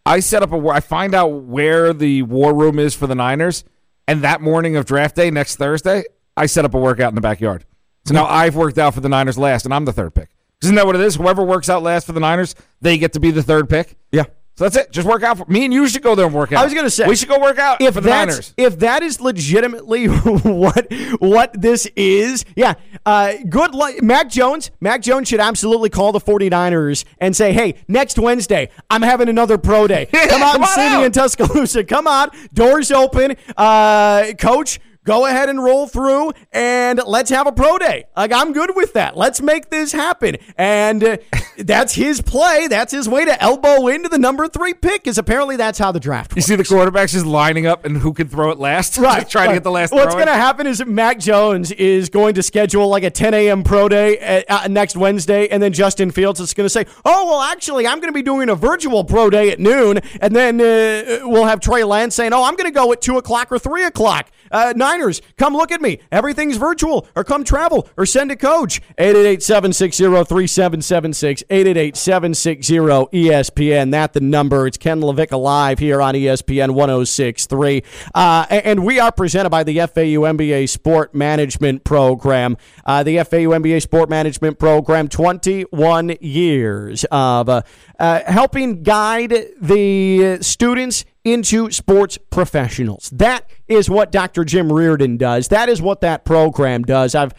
I 0.05 0.19
set 0.21 0.41
up 0.41 0.51
a 0.51 0.69
I 0.69 0.79
find 0.79 1.13
out 1.13 1.27
where 1.27 1.93
the 1.93 2.23
war 2.23 2.53
room 2.53 2.79
is 2.79 2.95
for 2.95 3.07
the 3.07 3.15
Niners, 3.15 3.63
and 4.07 4.23
that 4.23 4.41
morning 4.41 4.75
of 4.75 4.85
draft 4.85 5.15
day 5.15 5.29
next 5.29 5.57
Thursday, 5.57 6.03
I 6.35 6.45
set 6.45 6.65
up 6.65 6.73
a 6.73 6.79
workout 6.79 7.09
in 7.09 7.15
the 7.15 7.21
backyard. 7.21 7.65
So 8.05 8.13
now 8.13 8.25
I've 8.25 8.55
worked 8.55 8.77
out 8.77 8.93
for 8.93 9.01
the 9.01 9.09
Niners 9.09 9.37
last, 9.37 9.65
and 9.65 9.73
I'm 9.73 9.85
the 9.85 9.93
third 9.93 10.15
pick. 10.15 10.29
Isn't 10.63 10.75
that 10.75 10.85
what 10.85 10.95
it 10.95 11.01
is? 11.01 11.15
Whoever 11.15 11.43
works 11.43 11.69
out 11.69 11.83
last 11.83 12.07
for 12.07 12.13
the 12.13 12.19
Niners, 12.19 12.55
they 12.81 12.97
get 12.97 13.13
to 13.13 13.19
be 13.19 13.31
the 13.31 13.43
third 13.43 13.69
pick. 13.69 13.97
Yeah. 14.11 14.25
So 14.59 14.65
that's 14.65 14.75
it. 14.75 14.91
Just 14.91 15.07
work 15.07 15.23
out. 15.23 15.37
For, 15.37 15.45
me 15.45 15.63
and 15.63 15.73
you 15.73 15.87
should 15.87 16.01
go 16.01 16.15
there 16.15 16.25
and 16.25 16.35
work 16.35 16.51
out. 16.51 16.59
I 16.59 16.65
was 16.65 16.73
going 16.73 16.85
to 16.85 16.89
say 16.89 17.07
we 17.07 17.15
should 17.15 17.29
go 17.29 17.39
work 17.39 17.57
out 17.57 17.81
if 17.81 17.93
for 17.93 18.01
the 18.01 18.09
Niners. 18.09 18.53
If 18.57 18.79
that 18.79 19.03
is 19.03 19.21
legitimately 19.21 20.07
what 20.07 20.91
what 21.19 21.61
this 21.61 21.85
is, 21.95 22.43
yeah. 22.57 22.73
Uh, 23.05 23.35
good 23.47 23.73
luck, 23.73 24.01
Mac 24.03 24.27
Jones. 24.29 24.71
Mac 24.81 25.01
Jones 25.01 25.29
should 25.29 25.39
absolutely 25.39 25.89
call 25.89 26.11
the 26.11 26.19
49ers 26.19 27.05
and 27.19 27.33
say, 27.33 27.53
"Hey, 27.53 27.75
next 27.87 28.19
Wednesday, 28.19 28.69
I'm 28.89 29.01
having 29.01 29.29
another 29.29 29.57
pro 29.57 29.87
day. 29.87 30.05
Come 30.11 30.43
out 30.43 30.55
and 30.55 30.65
see 30.65 30.97
me 30.97 31.05
in 31.05 31.13
Tuscaloosa. 31.13 31.85
Come 31.85 32.05
on, 32.05 32.29
doors 32.53 32.91
open. 32.91 33.37
Uh, 33.55 34.33
coach, 34.37 34.81
go 35.09 35.25
ahead 35.25 35.49
and 35.49 35.63
roll 35.63 35.87
through 35.87 36.31
and 36.51 37.01
let's 37.07 37.31
have 37.31 37.47
a 37.47 37.51
pro 37.51 37.79
day. 37.79 38.05
Like, 38.15 38.31
I'm 38.31 38.53
good 38.53 38.75
with 38.75 38.93
that. 38.93 39.17
Let's 39.17 39.41
make 39.41 39.71
this 39.71 39.91
happen. 39.91 40.37
And 40.55 41.03
uh, 41.03 41.17
that's 41.57 41.95
his 41.95 42.21
play. 42.21 42.67
That's 42.67 42.91
his 42.91 43.09
way 43.09 43.25
to 43.25 43.41
elbow 43.41 43.87
into 43.87 44.07
the 44.07 44.19
number 44.19 44.47
three 44.47 44.75
pick, 44.75 45.07
is 45.07 45.17
apparently 45.17 45.55
that's 45.55 45.79
how 45.79 45.91
the 45.91 45.99
draft 45.99 46.33
works. 46.33 46.35
You 46.35 46.41
see 46.43 46.55
the 46.55 46.63
quarterbacks 46.63 47.13
just 47.13 47.25
lining 47.25 47.65
up 47.65 47.85
and 47.85 47.97
who 47.97 48.13
can 48.13 48.27
throw 48.27 48.51
it 48.51 48.59
last? 48.59 48.99
Right. 49.09 49.27
trying 49.27 49.47
right. 49.47 49.53
to 49.53 49.55
get 49.55 49.63
the 49.63 49.71
last 49.71 49.91
What's 49.91 50.13
going 50.13 50.27
to 50.27 50.33
happen 50.33 50.67
is 50.67 50.85
Mac 50.85 51.19
Jones 51.19 51.71
is 51.71 52.09
going 52.09 52.35
to 52.35 52.43
schedule 52.43 52.89
like 52.89 53.03
a 53.03 53.09
10 53.09 53.33
a.m. 53.33 53.63
pro 53.63 53.89
day 53.89 54.19
at, 54.19 54.45
uh, 54.49 54.67
next 54.67 54.95
Wednesday, 54.95 55.47
and 55.47 55.63
then 55.63 55.73
Justin 55.73 56.11
Fields 56.11 56.39
is 56.39 56.53
going 56.53 56.65
to 56.65 56.69
say, 56.69 56.85
oh, 57.05 57.25
well, 57.25 57.41
actually, 57.41 57.87
I'm 57.87 57.99
going 57.99 58.09
to 58.09 58.13
be 58.13 58.21
doing 58.21 58.49
a 58.49 58.55
virtual 58.55 59.03
pro 59.03 59.29
day 59.29 59.49
at 59.49 59.59
noon, 59.59 60.01
and 60.21 60.35
then 60.35 60.59
uh, 60.61 61.27
we'll 61.27 61.45
have 61.45 61.61
Trey 61.61 61.83
Lance 61.83 62.13
saying, 62.13 62.33
oh, 62.33 62.43
I'm 62.43 62.55
going 62.55 62.71
to 62.71 62.77
go 62.77 62.91
at 62.91 63.01
2 63.01 63.17
o'clock 63.17 63.51
or 63.51 63.57
3 63.57 63.85
o'clock. 63.85 64.29
Uh, 64.51 64.73
Niners, 64.99 65.21
come 65.37 65.53
look 65.53 65.71
at 65.71 65.81
me. 65.81 65.99
Everything's 66.11 66.57
virtual, 66.57 67.07
or 67.15 67.23
come 67.23 67.43
travel, 67.43 67.87
or 67.97 68.05
send 68.05 68.31
a 68.31 68.35
coach. 68.35 68.81
888 68.97 69.41
760 69.41 70.03
3776. 70.03 71.43
888 71.49 71.95
760 71.97 72.73
ESPN. 72.75 73.91
That 73.91 74.13
the 74.13 74.19
number. 74.19 74.67
It's 74.67 74.77
Ken 74.77 74.99
LaVicka 74.99 75.41
Live 75.41 75.79
here 75.79 76.01
on 76.01 76.15
ESPN 76.15 76.71
1063. 76.71 77.83
Uh, 78.13 78.45
and 78.49 78.85
we 78.85 78.99
are 78.99 79.11
presented 79.11 79.49
by 79.49 79.63
the 79.63 79.79
FAU 79.79 80.27
MBA 80.27 80.67
Sport 80.69 81.15
Management 81.15 81.83
Program. 81.83 82.57
Uh, 82.85 83.03
the 83.03 83.17
FAU 83.17 83.55
MBA 83.55 83.81
Sport 83.81 84.09
Management 84.09 84.59
Program, 84.59 85.07
21 85.07 86.17
years 86.19 87.05
of 87.11 87.47
uh, 87.47 87.61
uh, 87.99 88.21
helping 88.25 88.83
guide 88.83 89.33
the 89.61 90.39
students 90.41 91.05
into 91.31 91.71
sports 91.71 92.17
professionals. 92.29 93.09
That 93.11 93.49
is 93.67 93.89
what 93.89 94.11
Dr. 94.11 94.43
Jim 94.43 94.71
Riordan 94.71 95.17
does. 95.17 95.49
That 95.49 95.69
is 95.69 95.81
what 95.81 96.01
that 96.01 96.25
program 96.25 96.83
does. 96.83 97.15
I've 97.15 97.33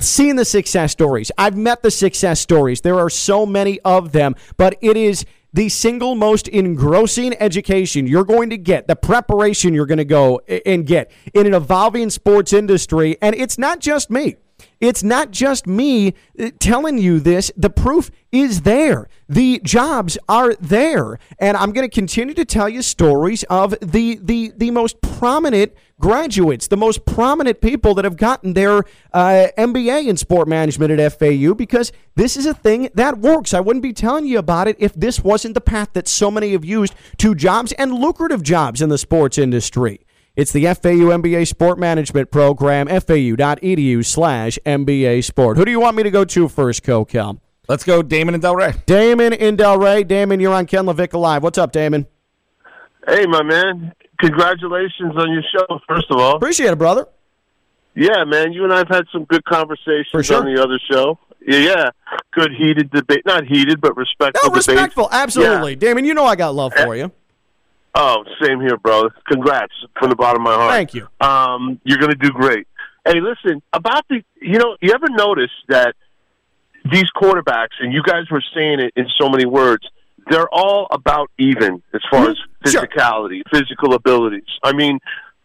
seen 0.00 0.36
the 0.36 0.44
success 0.44 0.92
stories. 0.92 1.30
I've 1.36 1.56
met 1.56 1.82
the 1.82 1.90
success 1.90 2.40
stories. 2.40 2.80
There 2.80 2.98
are 2.98 3.10
so 3.10 3.44
many 3.44 3.80
of 3.80 4.12
them, 4.12 4.34
but 4.56 4.76
it 4.80 4.96
is 4.96 5.24
the 5.52 5.68
single 5.68 6.14
most 6.14 6.48
engrossing 6.48 7.34
education 7.40 8.06
you're 8.06 8.24
going 8.24 8.50
to 8.50 8.58
get, 8.58 8.86
the 8.86 8.96
preparation 8.96 9.74
you're 9.74 9.86
going 9.86 9.98
to 9.98 10.04
go 10.04 10.40
and 10.66 10.86
get 10.86 11.10
in 11.34 11.46
an 11.46 11.54
evolving 11.54 12.10
sports 12.10 12.52
industry. 12.52 13.16
And 13.22 13.34
it's 13.34 13.58
not 13.58 13.80
just 13.80 14.10
me. 14.10 14.36
It's 14.80 15.02
not 15.02 15.30
just 15.30 15.66
me 15.66 16.14
uh, 16.38 16.50
telling 16.58 16.98
you 16.98 17.18
this. 17.18 17.50
The 17.56 17.70
proof 17.70 18.10
is 18.30 18.62
there. 18.62 19.08
The 19.28 19.60
jobs 19.64 20.16
are 20.28 20.54
there. 20.54 21.18
And 21.38 21.56
I'm 21.56 21.72
going 21.72 21.88
to 21.88 21.94
continue 21.94 22.34
to 22.34 22.44
tell 22.44 22.68
you 22.68 22.82
stories 22.82 23.42
of 23.44 23.74
the, 23.80 24.20
the, 24.22 24.52
the 24.56 24.70
most 24.70 25.00
prominent 25.00 25.72
graduates, 26.00 26.68
the 26.68 26.76
most 26.76 27.04
prominent 27.04 27.60
people 27.60 27.94
that 27.94 28.04
have 28.04 28.16
gotten 28.16 28.54
their 28.54 28.84
uh, 29.12 29.48
MBA 29.58 30.06
in 30.06 30.16
sport 30.16 30.46
management 30.46 30.92
at 30.92 31.18
FAU 31.18 31.54
because 31.54 31.90
this 32.14 32.36
is 32.36 32.46
a 32.46 32.54
thing 32.54 32.88
that 32.94 33.18
works. 33.18 33.52
I 33.52 33.60
wouldn't 33.60 33.82
be 33.82 33.92
telling 33.92 34.26
you 34.26 34.38
about 34.38 34.68
it 34.68 34.76
if 34.78 34.94
this 34.94 35.20
wasn't 35.20 35.54
the 35.54 35.60
path 35.60 35.92
that 35.94 36.06
so 36.06 36.30
many 36.30 36.52
have 36.52 36.64
used 36.64 36.94
to 37.18 37.34
jobs 37.34 37.72
and 37.72 37.92
lucrative 37.92 38.42
jobs 38.42 38.80
in 38.80 38.90
the 38.90 38.98
sports 38.98 39.38
industry. 39.38 40.00
It's 40.38 40.52
the 40.52 40.66
FAU 40.66 41.10
MBA 41.18 41.48
Sport 41.48 41.80
Management 41.80 42.30
Program, 42.30 42.86
fau.edu 42.86 44.04
slash 44.06 44.56
MBA 44.64 45.24
Sport. 45.24 45.56
Who 45.56 45.64
do 45.64 45.72
you 45.72 45.80
want 45.80 45.96
me 45.96 46.04
to 46.04 46.12
go 46.12 46.24
to 46.24 46.46
first, 46.48 46.84
Kokell? 46.84 47.40
Let's 47.66 47.82
go 47.82 48.02
Damon 48.02 48.34
and 48.34 48.42
Delray. 48.42 48.86
Damon 48.86 49.32
in 49.32 49.56
Delray. 49.56 50.06
Damon, 50.06 50.38
you're 50.38 50.54
on 50.54 50.66
Ken 50.66 50.84
LaVicka 50.84 51.18
Live. 51.18 51.42
What's 51.42 51.58
up, 51.58 51.72
Damon? 51.72 52.06
Hey, 53.08 53.26
my 53.26 53.42
man. 53.42 53.92
Congratulations 54.20 55.12
on 55.16 55.32
your 55.32 55.42
show, 55.52 55.80
first 55.88 56.06
of 56.08 56.18
all. 56.20 56.36
Appreciate 56.36 56.70
it, 56.70 56.78
brother. 56.78 57.08
Yeah, 57.96 58.22
man. 58.24 58.52
You 58.52 58.62
and 58.62 58.72
I 58.72 58.78
have 58.78 58.88
had 58.88 59.06
some 59.12 59.24
good 59.24 59.44
conversations 59.44 60.06
For 60.12 60.22
sure. 60.22 60.38
on 60.46 60.54
the 60.54 60.62
other 60.62 60.78
show. 60.88 61.18
Yeah, 61.44 61.58
yeah. 61.58 61.90
Good 62.32 62.52
heated 62.56 62.92
debate. 62.92 63.22
Not 63.26 63.44
heated, 63.44 63.80
but 63.80 63.96
respectful 63.96 64.50
No, 64.50 64.54
respectful. 64.54 65.04
debates. 65.06 65.20
Absolutely. 65.20 65.74
Damon, 65.74 66.04
you 66.04 66.14
know 66.14 66.26
I 66.26 66.36
got 66.36 66.54
love 66.54 66.74
for 66.74 66.94
you. 66.94 67.10
Oh, 67.94 68.24
same 68.42 68.60
here, 68.60 68.76
bro. 68.76 69.08
Congrats 69.30 69.72
from 69.98 70.10
the 70.10 70.16
bottom 70.16 70.42
of 70.42 70.44
my 70.44 70.54
heart. 70.54 70.72
Thank 70.72 70.94
you. 70.94 71.08
Um, 71.20 71.80
you're 71.84 71.98
going 71.98 72.10
to 72.12 72.16
do 72.18 72.30
great. 72.30 72.66
Hey, 73.06 73.20
listen, 73.20 73.62
about 73.72 74.04
the, 74.08 74.22
you 74.40 74.58
know, 74.58 74.76
you 74.80 74.92
ever 74.92 75.08
notice 75.08 75.50
that 75.68 75.94
these 76.90 77.06
quarterbacks, 77.16 77.76
and 77.80 77.92
you 77.92 78.02
guys 78.02 78.24
were 78.30 78.42
saying 78.54 78.80
it 78.80 78.92
in 78.96 79.06
so 79.20 79.28
many 79.28 79.46
words, 79.46 79.86
they're 80.30 80.48
all 80.52 80.86
about 80.90 81.30
even 81.38 81.82
as 81.94 82.00
far 82.10 82.30
as 82.30 82.36
Mm-hmm. 82.36 82.70
Sure. 82.70 82.82
physicality, 82.86 83.42
physical 83.52 83.94
abilities. 83.94 84.42
I 84.64 84.72
mean, 84.72 84.98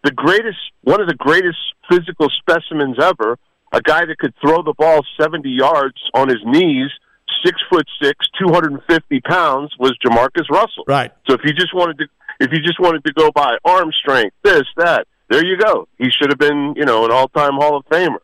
the 0.03 0.11
greatest, 0.11 0.57
one 0.81 0.99
of 0.99 1.07
the 1.07 1.13
greatest 1.13 1.59
physical 1.87 2.27
specimens 2.39 2.97
ever, 2.99 3.37
a 3.71 3.81
guy 3.81 4.03
that 4.05 4.17
could 4.17 4.33
throw 4.41 4.63
the 4.63 4.73
ball 4.75 5.01
70 5.21 5.47
yards 5.47 5.95
on 6.15 6.27
his 6.27 6.39
knees, 6.43 6.89
six 7.45 7.61
foot 7.69 7.85
six, 8.01 8.25
250 8.41 9.21
pounds, 9.21 9.71
was 9.79 9.93
Jamarcus 10.03 10.49
Russell. 10.49 10.85
Right. 10.87 11.11
So 11.29 11.35
if 11.35 11.41
you 11.45 11.53
just 11.53 11.73
wanted 11.75 11.99
to, 11.99 12.05
if 12.43 12.51
you 12.51 12.59
just 12.59 12.79
wanted 12.79 13.03
to 13.05 13.13
go 13.13 13.31
by 13.31 13.57
arm 13.63 13.91
strength, 14.01 14.35
this, 14.43 14.63
that, 14.77 15.07
there 15.29 15.45
you 15.45 15.57
go. 15.57 15.87
He 15.97 16.09
should 16.11 16.29
have 16.29 16.39
been, 16.39 16.73
you 16.75 16.85
know, 16.85 17.05
an 17.05 17.11
all-time 17.11 17.53
Hall 17.53 17.77
of 17.77 17.85
Famer. 17.85 18.17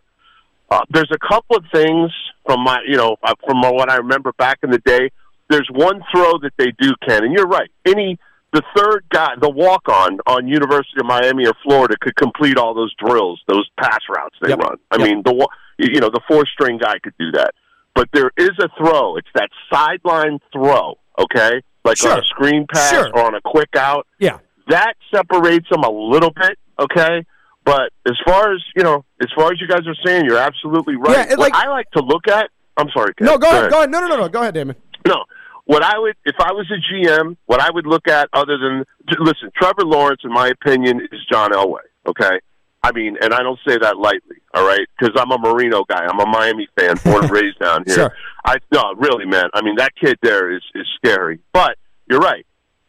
Uh, 0.70 0.82
there's 0.92 1.12
a 1.12 1.18
couple 1.28 1.56
of 1.58 1.64
things 1.74 2.12
from 2.46 2.64
my, 2.64 2.78
you 2.88 2.98
know, 2.98 3.16
uh, 3.24 3.34
from 3.46 3.62
what 3.62 3.90
I 3.90 3.98
remember 3.98 4.32
back 4.38 4.60
in 4.62 4.70
the 4.72 4.80
day. 4.80 5.10
There's 5.50 5.68
one 5.72 6.02
throw 6.14 6.38
that 6.40 6.52
they 6.58 6.72
do, 6.80 6.94
Ken, 7.08 7.24
and 7.24 7.34
you're 7.34 7.48
right. 7.48 7.72
Any 7.86 8.20
the 8.52 8.64
third 8.76 9.04
guy, 9.12 9.30
the 9.40 9.50
walk-on 9.50 10.18
on 10.26 10.48
University 10.48 11.00
of 11.00 11.06
Miami 11.06 11.46
or 11.46 11.54
Florida, 11.64 11.96
could 12.02 12.16
complete 12.16 12.58
all 12.58 12.74
those 12.74 12.94
drills, 12.96 13.40
those 13.48 13.68
pass 13.80 14.00
routes 14.10 14.36
they 14.42 14.50
Yep. 14.50 14.60
run. 14.60 14.78
I 14.92 14.98
Yep. 14.98 15.08
mean, 15.08 15.22
the 15.24 15.48
you 15.78 16.00
know 16.02 16.10
the 16.10 16.22
four-string 16.28 16.78
guy 16.78 17.00
could 17.00 17.14
do 17.20 17.32
that. 17.32 17.52
But 17.96 18.10
there 18.14 18.32
is 18.38 18.52
a 18.60 18.70
throw. 18.78 19.18
It's 19.18 19.28
that 19.36 19.50
sideline 19.72 20.40
throw, 20.54 20.98
okay, 21.18 21.62
like 21.86 21.98
Sure. 21.98 22.12
on 22.14 22.20
a 22.20 22.24
screen 22.24 22.66
pass 22.72 22.92
Sure. 22.92 23.10
or 23.14 23.26
on 23.26 23.36
a 23.36 23.42
quick 23.42 23.76
out 23.76 24.06
Yeah. 24.20 24.38
that 24.68 24.96
separates 25.14 25.68
them 25.70 25.84
a 25.84 25.90
little 25.90 26.32
bit, 26.32 26.58
okay? 26.80 27.26
But 27.66 27.92
as 28.08 28.16
far 28.26 28.54
as 28.54 28.62
you 28.76 28.84
know, 28.84 29.06
as 29.22 29.28
far 29.36 29.52
as 29.52 29.60
you 29.62 29.68
guys 29.68 29.88
are 29.88 29.96
saying, 30.06 30.26
you're 30.26 30.38
absolutely 30.40 30.96
right. 30.96 31.30
Yeah, 31.30 31.36
like- 31.36 31.54
I 31.56 31.68
like 31.70 31.90
to 31.92 32.02
look 32.02 32.28
at, 32.28 32.50
I'm 32.78 32.90
sorry. 32.92 33.14
Ken. 33.16 33.26
No, 33.28 33.38
go 33.38 33.48
ahead. 33.50 33.70
Go 33.70 33.78
ahead. 33.78 33.92
No, 33.92 34.00
no, 34.02 34.08
no, 34.08 34.18
no. 34.18 34.30
Go 34.30 34.42
ahead, 34.42 34.54
Damon. 34.54 34.76
No, 35.06 35.24
what 35.66 35.84
I 35.84 35.98
would, 36.00 36.16
if 36.26 36.36
I 36.40 36.52
was 36.54 36.70
a 36.72 36.78
GM, 36.94 37.36
what 37.46 37.60
I 37.62 37.70
would 37.72 37.86
look 37.86 38.08
at, 38.08 38.30
other 38.34 38.58
than 38.58 38.86
listen, 39.20 39.52
Trevor 39.56 39.84
Lawrence, 39.86 40.22
in 40.24 40.32
my 40.32 40.48
opinion, 40.48 41.02
is 41.12 41.20
John 41.32 41.52
Elway. 41.52 41.80
Okay, 42.08 42.40
I 42.82 42.92
mean, 42.94 43.18
and 43.22 43.34
I 43.34 43.44
don't 43.44 43.60
say 43.68 43.78
that 43.78 43.98
lightly. 43.98 44.38
All 44.54 44.66
right, 44.66 44.88
because 44.98 45.16
I'm 45.20 45.32
a 45.32 45.38
Marino 45.38 45.84
guy. 45.84 46.06
I'm 46.06 46.20
a 46.20 46.26
Miami 46.26 46.68
fan, 46.78 46.96
born 47.04 47.24
and 47.24 47.32
raised 47.32 47.60
down 47.60 47.84
here. 47.86 47.96
Sure. 47.96 48.14
I 48.46 48.58
no, 48.72 48.94
really, 48.98 49.26
man. 49.26 49.50
I 49.54 49.62
mean, 49.62 49.76
that 49.78 49.92
kid 49.96 50.18
there 50.22 50.52
is 50.52 50.64
is 50.74 50.88
scary. 50.96 51.40
But 51.54 51.78
you're 52.10 52.20
right. 52.20 52.46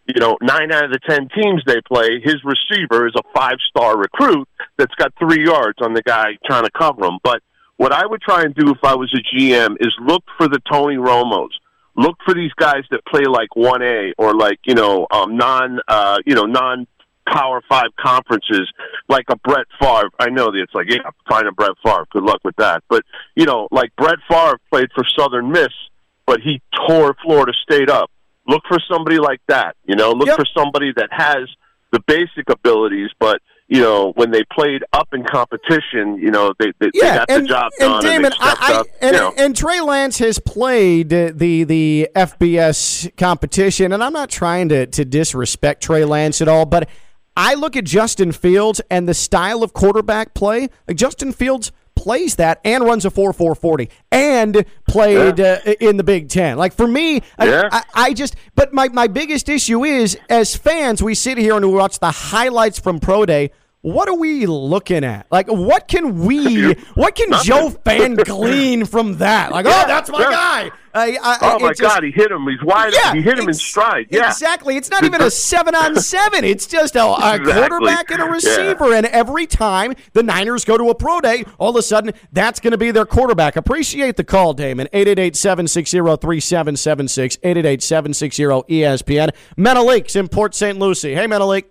You 0.07 0.21
know, 0.21 0.39
nine 0.41 0.73
out 0.73 0.85
of 0.85 0.91
the 0.93 1.01
ten 1.09 1.29
teams 1.29 1.63
they 1.67 1.81
play, 1.87 2.21
his 2.23 2.37
receiver 2.45 3.07
is 3.07 3.15
a 3.17 3.23
five 3.35 3.57
star 3.69 3.97
recruit 3.97 4.49
that's 4.79 4.95
got 4.95 5.13
three 5.19 5.45
yards 5.45 5.79
on 5.83 5.95
the 5.95 6.03
guy 6.03 6.39
trying 6.47 6.65
to 6.65 6.71
cover 6.71 7.05
him. 7.05 7.19
But 7.23 7.43
what 7.77 7.93
I 7.93 8.07
would 8.07 8.21
try 8.21 8.43
and 8.43 8.55
do 8.55 8.71
if 8.71 8.85
I 8.85 8.95
was 8.95 9.13
a 9.15 9.37
GM 9.37 9.77
is 9.81 9.95
look 10.01 10.23
for 10.37 10.49
the 10.49 10.61
Tony 10.71 10.97
Romos. 10.97 11.49
Look 11.97 12.17
for 12.25 12.35
these 12.35 12.53
guys 12.55 12.85
that 12.91 13.05
play 13.07 13.25
like 13.25 13.55
one 13.57 13.83
A 13.83 14.13
or 14.17 14.35
like 14.35 14.61
you 14.65 14.75
know 14.75 15.07
um, 15.11 15.37
non 15.37 15.81
uh, 15.89 16.19
you 16.25 16.35
know 16.35 16.45
non 16.45 16.87
Power 17.31 17.63
Five 17.69 17.89
conferences 17.99 18.71
like 19.09 19.25
a 19.29 19.37
Brett 19.37 19.67
Favre. 19.81 20.11
I 20.19 20.29
know 20.31 20.47
that 20.51 20.59
it's 20.61 20.75
like 20.75 20.87
yeah, 20.91 20.99
find 21.29 21.47
a 21.47 21.53
Brett 21.53 21.73
Favre. 21.85 22.07
Good 22.13 22.25
luck 22.25 22.41
with 22.45 22.57
that. 22.57 22.83
But 22.89 23.03
you 23.37 23.47
know, 23.47 23.69
like 23.71 23.95
Brett 23.97 24.19
Favre 24.29 24.59
played 24.71 24.89
for 24.95 25.05
Southern 25.19 25.51
Miss, 25.53 25.69
but 26.27 26.41
he 26.41 26.61
tore 26.87 27.15
Florida 27.23 27.53
State 27.63 27.89
up. 27.91 28.11
Look 28.49 28.63
for 28.69 28.79
somebody 28.91 29.19
like 29.19 29.41
that. 29.49 29.77
You 29.85 29.97
know, 29.97 30.11
look 30.13 30.27
Yep. 30.29 30.37
for 30.37 30.47
somebody 30.57 30.93
that 30.97 31.09
has 31.13 31.49
the 31.93 32.01
basic 32.07 32.49
abilities, 32.51 33.11
but 33.19 33.41
you 33.69 33.81
know, 33.81 34.11
when 34.17 34.33
they 34.33 34.43
played 34.53 34.83
up 34.93 35.07
in 35.13 35.23
competition, 35.23 36.17
you 36.19 36.33
know, 36.33 36.53
they 36.59 36.73
they, 36.81 36.87
they 36.87 36.91
Yeah, 36.95 37.19
got 37.19 37.31
and, 37.31 37.45
the 37.45 37.49
job 37.49 37.71
and 37.79 37.89
done 37.91 38.03
Damon, 38.03 38.25
and 38.25 38.33
they 38.33 38.37
stepped 38.37 38.63
I, 38.63 38.73
I, 38.73 38.77
up. 38.81 38.87
and, 39.01 39.15
you 39.15 39.21
know. 39.21 39.33
and 39.37 39.57
Trey 39.57 39.81
Lance 39.81 40.19
has 40.19 40.41
played 40.41 41.09
the 41.11 41.63
the 41.65 42.09
FBS 42.17 43.17
competition, 43.17 43.93
and 43.93 44.03
I'm 44.03 44.13
not 44.13 44.31
trying 44.31 44.69
to 44.71 44.87
to 44.87 45.05
disrespect 45.05 45.83
Trey 45.85 46.05
Lance 46.05 46.41
at 46.43 46.49
all, 46.49 46.67
but 46.67 46.89
I 47.43 47.55
look 47.55 47.75
at 47.75 47.85
Justin 47.85 48.33
Fields 48.33 48.83
and 48.91 49.09
the 49.09 49.15
style 49.15 49.63
of 49.63 49.73
quarterback 49.73 50.35
play. 50.35 50.69
Like 50.87 50.99
Justin 50.99 51.33
Fields 51.33 51.73
plays 51.97 52.37
that 52.37 52.61
and 52.67 52.85
runs 52.85 53.05
a 53.07 53.11
4 53.11 53.33
4 53.33 53.55
40 53.55 53.89
and 54.13 54.65
played 54.87 55.41
uh, 55.41 55.59
in 55.81 55.97
the 55.97 56.05
Big 56.05 56.29
Ten. 56.29 56.59
Like 56.59 56.75
for 56.75 56.87
me, 56.87 57.23
I- 57.39 57.47
I, 57.73 57.83
I 57.95 58.13
just, 58.13 58.37
but 58.55 58.75
my, 58.75 58.89
my 58.89 59.07
biggest 59.07 59.49
issue 59.49 59.85
is 59.85 60.19
as 60.29 60.55
fans, 60.55 61.03
we 61.03 61.15
sit 61.15 61.39
here 61.39 61.57
and 61.57 61.65
we 61.67 61.73
watch 61.73 61.99
the 61.99 62.11
highlights 62.11 62.79
from 62.79 63.01
Pro 63.01 63.25
Day. 63.25 63.53
What 63.83 64.09
are 64.11 64.15
we 64.17 64.45
looking 64.45 65.05
at? 65.05 65.27
Like, 65.31 65.47
what 65.49 65.89
can 65.89 66.27
we, 66.27 66.75
what 66.95 67.15
can 67.15 67.29
Joe 67.43 67.71
Fan 67.85 68.15
glean 68.15 68.85
from 68.85 69.17
that? 69.19 69.53
Like, 69.53 69.65
oh, 69.67 69.85
that's 69.87 70.11
my 70.11 70.21
yeah. 70.21 70.31
guy. 70.31 70.71
I, 70.93 71.17
I, 71.23 71.39
oh 71.55 71.59
my 71.61 71.69
just- 71.69 71.81
God, 71.81 72.03
he 72.03 72.11
hit 72.11 72.31
him. 72.31 72.47
He's 72.49 72.63
wide. 72.63 72.93
yeah, 72.93 73.15
he 73.15 73.23
hit 73.23 73.39
him 73.39 73.47
in 73.49 73.55
stride. 73.55 74.09
Yeah, 74.11 74.29
exactly. 74.29 74.77
It's 74.77 74.91
not 74.91 75.05
even 75.05 75.23
a 75.23 75.31
seven 75.31 75.75
on 75.75 75.97
seven. 75.97 76.45
It's 76.45 76.67
just 76.67 76.95
a, 76.97 77.05
a 77.05 77.37
Exactly. 77.37 77.53
quarterback 77.53 78.11
and 78.11 78.21
a 78.21 78.25
Yeah. 78.27 78.31
receiver. 78.33 78.93
And 78.93 79.07
every 79.07 79.47
time 79.47 79.95
the 80.13 80.23
Niners 80.25 80.65
go 80.65 80.77
to 80.77 80.91
a 80.91 80.95
pro 80.95 81.21
day, 81.21 81.45
all 81.59 81.71
of 81.71 81.77
a 81.77 81.83
sudden 81.83 82.13
that's 82.33 82.59
going 82.61 82.73
to 82.73 82.79
be 82.79 82.91
their 82.91 83.07
quarterback. 83.07 83.55
Appreciate 83.57 84.17
the 84.17 84.25
call, 84.25 84.53
Damon. 84.53 84.89
888 84.93 85.37
760 85.37 85.99
3776. 86.21 87.39
888 87.43 87.83
760 87.83 88.43
ESPN. 88.43 89.31
Menelik's 89.57 90.17
in 90.17 90.27
Port 90.29 90.55
St. 90.55 90.79
Lucie. 90.79 91.15
Hey, 91.15 91.27
Menelik. 91.29 91.71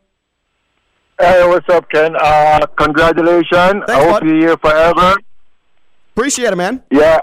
Hey, 1.19 1.45
what's 1.47 1.67
up, 1.69 1.89
Ken? 1.89 2.15
Uh, 2.17 2.65
congratulations. 2.77 3.51
Thanks, 3.51 3.91
I 3.91 4.03
hope 4.05 4.21
bud. 4.21 4.25
you're 4.25 4.37
here 4.39 4.57
forever. 4.57 5.15
Appreciate 6.15 6.53
it, 6.53 6.55
man. 6.55 6.81
Yeah. 6.91 7.19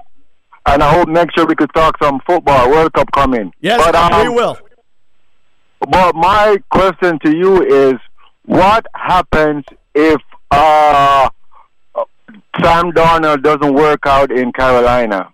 And 0.67 0.83
I 0.83 0.93
hope 0.93 1.09
next 1.09 1.37
year 1.37 1.47
we 1.47 1.55
could 1.55 1.73
talk 1.75 1.97
some 2.03 2.21
football. 2.27 2.71
World 2.71 2.93
Cup 2.93 3.11
coming. 3.13 3.53
Yes, 3.61 3.81
but, 3.83 3.95
um, 3.95 4.23
we 4.23 4.29
will. 4.35 4.59
But 5.81 6.15
my 6.15 6.59
question 6.71 7.19
to 7.25 7.35
you 7.37 7.63
is, 7.63 7.95
what 8.45 8.85
happens 8.95 9.65
if 9.95 10.21
uh, 10.51 11.31
Sam 12.63 12.91
Darnold 12.93 13.43
doesn't 13.43 13.75
work 13.75 14.01
out 14.07 14.31
in 14.31 14.53
Carolina? 14.53 15.31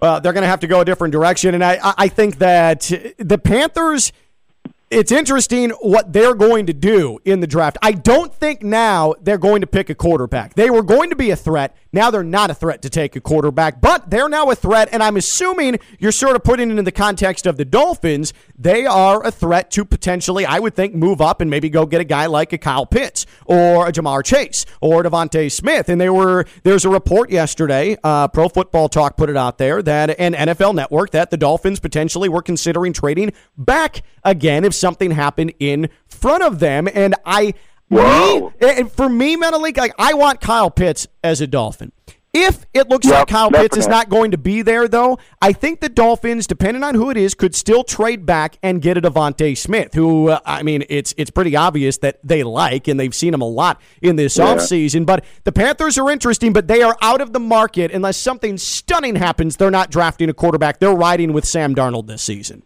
Well, 0.00 0.20
they're 0.20 0.32
going 0.32 0.42
to 0.42 0.48
have 0.48 0.60
to 0.60 0.66
go 0.66 0.80
a 0.80 0.84
different 0.84 1.12
direction. 1.12 1.54
And 1.54 1.64
I, 1.64 1.78
I- 1.82 1.94
I 1.98 2.08
think 2.08 2.38
that 2.38 2.90
the 3.18 3.38
Panthers, 3.38 4.12
it's 4.92 5.10
interesting 5.10 5.70
what 5.80 6.12
they're 6.12 6.34
going 6.34 6.66
to 6.66 6.74
do 6.74 7.18
in 7.24 7.40
the 7.40 7.46
draft. 7.46 7.78
I 7.80 7.92
don't 7.92 8.32
think 8.32 8.62
now 8.62 9.14
they're 9.22 9.38
going 9.38 9.62
to 9.62 9.66
pick 9.66 9.88
a 9.88 9.94
quarterback. 9.94 10.54
They 10.54 10.68
were 10.68 10.82
going 10.82 11.08
to 11.10 11.16
be 11.16 11.30
a 11.30 11.36
threat. 11.36 11.74
Now 11.94 12.10
they're 12.10 12.22
not 12.22 12.50
a 12.50 12.54
threat 12.54 12.82
to 12.82 12.90
take 12.90 13.16
a 13.16 13.20
quarterback, 13.20 13.80
but 13.80 14.10
they're 14.10 14.28
now 14.28 14.50
a 14.50 14.54
threat. 14.54 14.90
And 14.92 15.02
I'm 15.02 15.16
assuming 15.16 15.78
you're 15.98 16.12
sort 16.12 16.36
of 16.36 16.44
putting 16.44 16.70
it 16.70 16.78
in 16.78 16.84
the 16.84 16.92
context 16.92 17.46
of 17.46 17.56
the 17.56 17.64
Dolphins. 17.64 18.34
They 18.58 18.84
are 18.84 19.24
a 19.26 19.30
threat 19.30 19.70
to 19.72 19.84
potentially, 19.84 20.44
I 20.44 20.58
would 20.58 20.74
think, 20.74 20.94
move 20.94 21.22
up 21.22 21.40
and 21.40 21.50
maybe 21.50 21.70
go 21.70 21.86
get 21.86 22.02
a 22.02 22.04
guy 22.04 22.26
like 22.26 22.52
a 22.52 22.58
Kyle 22.58 22.86
Pitts 22.86 23.24
or 23.46 23.88
a 23.88 23.92
Ja'Marr 23.92 24.24
Chase 24.24 24.66
or 24.82 25.02
DeVonta 25.02 25.50
Smith. 25.50 25.88
And 25.88 26.00
they 26.00 26.10
were 26.10 26.44
there's 26.64 26.84
a 26.84 26.90
report 26.90 27.30
yesterday, 27.30 27.96
uh, 28.04 28.28
Pro 28.28 28.48
Football 28.48 28.90
Talk 28.90 29.16
put 29.16 29.30
it 29.30 29.36
out 29.36 29.56
there 29.56 29.82
that 29.82 30.18
an 30.18 30.34
NFL 30.34 30.74
Network 30.74 31.10
that 31.10 31.30
the 31.30 31.38
Dolphins 31.38 31.80
potentially 31.80 32.28
were 32.28 32.42
considering 32.42 32.92
trading 32.92 33.32
back 33.56 34.02
again 34.24 34.64
if 34.64 34.74
something 34.82 35.12
happened 35.12 35.54
in 35.58 35.88
front 36.06 36.42
of 36.42 36.58
them. 36.58 36.86
And 36.92 37.14
I 37.24 37.54
me, 37.88 38.50
and 38.60 38.90
for 38.92 39.08
me, 39.08 39.36
mentally, 39.36 39.72
like 39.72 39.94
I 39.98 40.14
want 40.14 40.40
Kyle 40.40 40.70
Pitts 40.70 41.06
as 41.24 41.40
a 41.40 41.46
Dolphin. 41.46 41.92
If 42.34 42.64
it 42.72 42.88
looks 42.88 43.06
Yep, 43.06 43.14
like 43.14 43.28
Kyle 43.28 43.50
Pitts 43.50 43.76
is 43.76 43.86
not 43.86 44.08
going 44.08 44.30
to 44.30 44.38
be 44.38 44.62
there, 44.62 44.88
though, 44.88 45.18
I 45.42 45.52
think 45.52 45.80
the 45.80 45.90
Dolphins, 45.90 46.46
depending 46.46 46.82
on 46.82 46.94
who 46.94 47.10
it 47.10 47.18
is, 47.18 47.34
could 47.34 47.54
still 47.54 47.84
trade 47.84 48.24
back 48.24 48.56
and 48.62 48.80
get 48.80 48.96
a 48.96 49.02
DeVonta 49.02 49.54
Smith, 49.54 49.92
who, 49.92 50.30
uh, 50.30 50.40
I 50.46 50.62
mean, 50.62 50.82
it's 50.88 51.12
it's 51.18 51.30
pretty 51.30 51.54
obvious 51.56 51.98
that 51.98 52.20
they 52.24 52.42
like, 52.42 52.88
and 52.88 52.98
they've 52.98 53.14
seen 53.14 53.34
him 53.34 53.42
a 53.42 53.48
lot 53.48 53.82
in 54.00 54.16
this 54.16 54.38
offseason. 54.38 55.04
But 55.04 55.26
the 55.44 55.52
Panthers 55.52 55.98
are 55.98 56.10
interesting, 56.10 56.54
but 56.54 56.68
they 56.68 56.80
are 56.80 56.96
out 57.02 57.20
of 57.20 57.34
the 57.34 57.40
market 57.40 57.90
unless 57.92 58.16
something 58.16 58.56
stunning 58.56 59.16
happens. 59.16 59.58
They're 59.58 59.70
not 59.70 59.90
drafting 59.90 60.30
a 60.30 60.34
quarterback. 60.34 60.78
They're 60.80 60.94
riding 60.94 61.34
with 61.34 61.44
Sam 61.44 61.74
Darnold 61.74 62.06
this 62.06 62.22
season. 62.22 62.62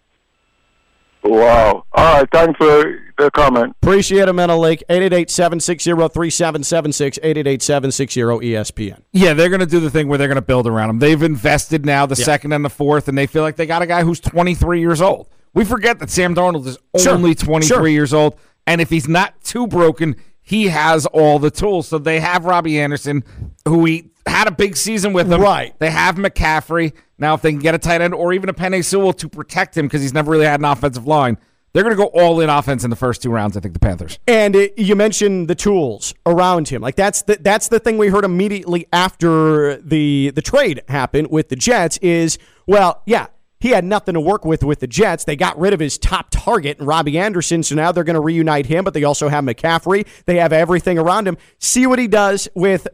Wow. 1.28 1.85
All 1.92 2.18
right. 2.18 2.28
Thanks 2.33 2.56
for 2.56 2.99
the 3.18 3.30
comment. 3.33 3.75
Appreciate 3.83 4.28
it, 4.28 4.33
Menelik. 4.33 4.83
888-760-3776, 4.90 7.18
888-760-ESPN. 7.23 9.00
Yeah, 9.12 9.35
they're 9.35 9.49
going 9.49 9.61
to 9.61 9.66
do 9.66 9.80
the 9.80 9.90
thing 9.90 10.09
where 10.09 10.18
they're 10.18 10.28
going 10.28 10.37
to 10.37 10.42
build 10.42 10.66
around 10.66 10.90
him. 10.90 10.99
They've 10.99 11.23
invested 11.23 11.87
now 11.87 12.06
the 12.06 12.16
second 12.16 12.52
and 12.52 12.64
the 12.64 12.71
fourth, 12.71 13.09
and 13.09 13.16
they 13.16 13.26
feel 13.26 13.42
like 13.42 13.56
they 13.56 13.66
got 13.66 13.83
a 13.83 13.87
guy 13.87 14.02
who's 14.02 14.21
23 14.21 14.80
years 14.80 15.00
old. 15.00 15.28
We 15.54 15.64
forget 15.64 15.99
that 16.00 16.11
Sam 16.11 16.35
Darnold 16.35 16.66
is 16.66 16.78
Sure, 16.99 17.14
only 17.14 17.35
23 17.35 17.66
sure. 17.66 17.88
years 17.88 18.12
old, 18.12 18.38
and 18.66 18.80
if 18.80 18.90
he's 18.90 19.09
not 19.09 19.42
too 19.42 19.66
broken, 19.66 20.16
he 20.42 20.68
has 20.68 21.06
all 21.06 21.38
the 21.38 21.50
tools. 21.50 21.88
So 21.88 21.99
they 21.99 22.21
have 22.21 22.45
Robbie 22.45 22.78
Anderson, 22.78 23.25
who 23.66 23.85
he 23.85 24.11
had 24.26 24.49
a 24.49 24.50
big 24.50 24.76
season 24.76 25.12
with 25.12 25.33
him. 25.33 25.40
Right. 25.40 25.78
They 25.78 25.90
have 25.90 26.16
McCaffrey. 26.16 26.92
Now, 27.18 27.35
if 27.35 27.42
they 27.42 27.50
can 27.50 27.61
get 27.61 27.75
a 27.75 27.78
tight 27.78 28.00
end 28.00 28.14
or 28.14 28.33
even 28.33 28.49
a 28.49 28.54
Penei 28.54 28.85
Sewell 28.85 29.12
to 29.14 29.28
protect 29.28 29.76
him 29.76 29.87
because 29.87 30.02
he's 30.02 30.12
never 30.12 30.30
really 30.30 30.47
had 30.47 30.61
an 30.61 30.64
offensive 30.64 31.06
line, 31.06 31.38
they're 31.73 31.83
going 31.83 31.97
to 31.97 32.02
go 32.02 32.09
all 32.09 32.40
in 32.40 32.49
offense 32.49 32.85
in 32.85 32.90
the 32.90 32.97
first 32.97 33.23
two 33.23 33.30
rounds. 33.30 33.56
I 33.56 33.61
think 33.61 33.75
the 33.75 33.80
Panthers. 33.80 34.18
And 34.26 34.56
it, 34.56 34.78
you 34.78 34.97
mentioned 34.97 35.49
the 35.49 35.54
tools 35.54 36.14
around 36.25 36.68
him. 36.68 36.80
Like 36.80 36.97
that's 36.97 37.23
the 37.23 37.37
that's 37.40 37.68
the 37.68 37.78
thing 37.78 37.99
we 37.99 38.09
heard 38.09 38.25
immediately 38.25 38.87
after 38.92 39.76
the 39.76 40.33
the 40.35 40.42
trade 40.42 40.83
happened 40.88 41.30
with 41.30 41.50
the 41.50 41.56
Jets 41.56 41.99
is 41.99 42.38
well, 42.66 43.02
yeah, 43.04 43.26
he 43.61 43.71
had 43.71 43.85
nothing 43.85 44.14
to 44.14 44.21
work 44.21 44.45
with 44.45 44.64
with 44.64 44.80
the 44.80 44.87
Jets. 44.87 45.25
They 45.25 45.37
got 45.37 45.59
rid 45.59 45.75
of 45.75 45.80
his 45.80 45.99
top 45.99 46.28
target, 46.30 46.78
Robbie 46.80 47.18
Anderson, 47.18 47.62
so 47.62 47.75
now 47.75 47.92
they're 47.92 48.04
going 48.04 48.14
to 48.14 48.21
reunite 48.21 48.66
him, 48.66 48.85
but 48.85 48.95
they 48.95 49.04
also 49.04 49.28
have 49.28 49.45
McCaffrey. 49.45 50.06
They 50.25 50.37
have 50.37 50.52
everything 50.52 50.99
around 50.99 51.28
him. 51.28 51.37
See 51.59 51.87
what 51.87 51.99
he 51.99 52.09
does 52.09 52.49
with 52.54 52.88